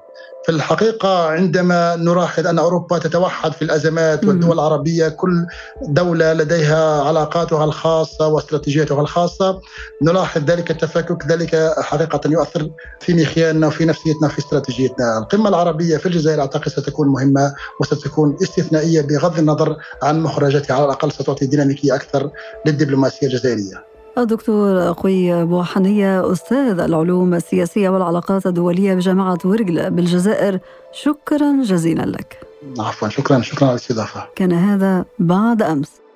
في 0.47 0.53
الحقيقة 0.53 1.27
عندما 1.27 1.95
نلاحظ 1.95 2.47
أن 2.47 2.59
أوروبا 2.59 2.97
تتوحد 2.97 3.51
في 3.51 3.61
الأزمات 3.61 4.25
والدول 4.25 4.53
العربية 4.53 5.07
كل 5.07 5.45
دولة 5.81 6.33
لديها 6.33 7.01
علاقاتها 7.01 7.63
الخاصة 7.63 8.27
واستراتيجيتها 8.27 9.01
الخاصة. 9.01 9.61
نلاحظ 10.01 10.43
ذلك 10.43 10.71
التفكك 10.71 11.25
ذلك 11.27 11.73
حقيقة 11.79 12.21
يؤثر 12.29 12.69
في 12.99 13.13
مخيالنا 13.13 13.67
وفي 13.67 13.85
نفسيتنا 13.85 14.27
وفي 14.27 14.39
استراتيجيتنا. 14.39 15.17
القمة 15.17 15.49
العربية 15.49 15.97
في 15.97 16.05
الجزائر 16.05 16.41
أعتقد 16.41 16.69
ستكون 16.69 17.07
مهمة 17.07 17.53
وستكون 17.81 18.37
استثنائية 18.43 19.01
بغض 19.01 19.39
النظر 19.39 19.75
عن 20.03 20.19
مخرجاتها 20.19 20.75
على 20.75 20.85
الأقل 20.85 21.11
ستعطي 21.11 21.45
ديناميكية 21.45 21.95
أكثر 21.95 22.29
للدبلوماسية 22.65 23.27
الجزائرية. 23.27 23.96
الدكتور 24.17 24.93
قوي 24.93 25.45
بوحنية 25.45 26.31
أستاذ 26.31 26.79
العلوم 26.79 27.33
السياسية 27.33 27.89
والعلاقات 27.89 28.45
الدولية 28.45 28.93
بجامعة 28.93 29.37
ورقلة 29.45 29.89
بالجزائر. 29.89 30.59
شكرا 30.91 31.63
جزيلا 31.63 32.05
لك. 32.05 32.39
عفوا 32.79 33.09
شكرا 33.09 33.41
شكرا 33.41 33.67
على 33.67 33.75
الاستضافة. 33.75 34.23
كان 34.35 34.53
هذا 34.53 35.05
بعد 35.19 35.61
أمس. 35.61 36.06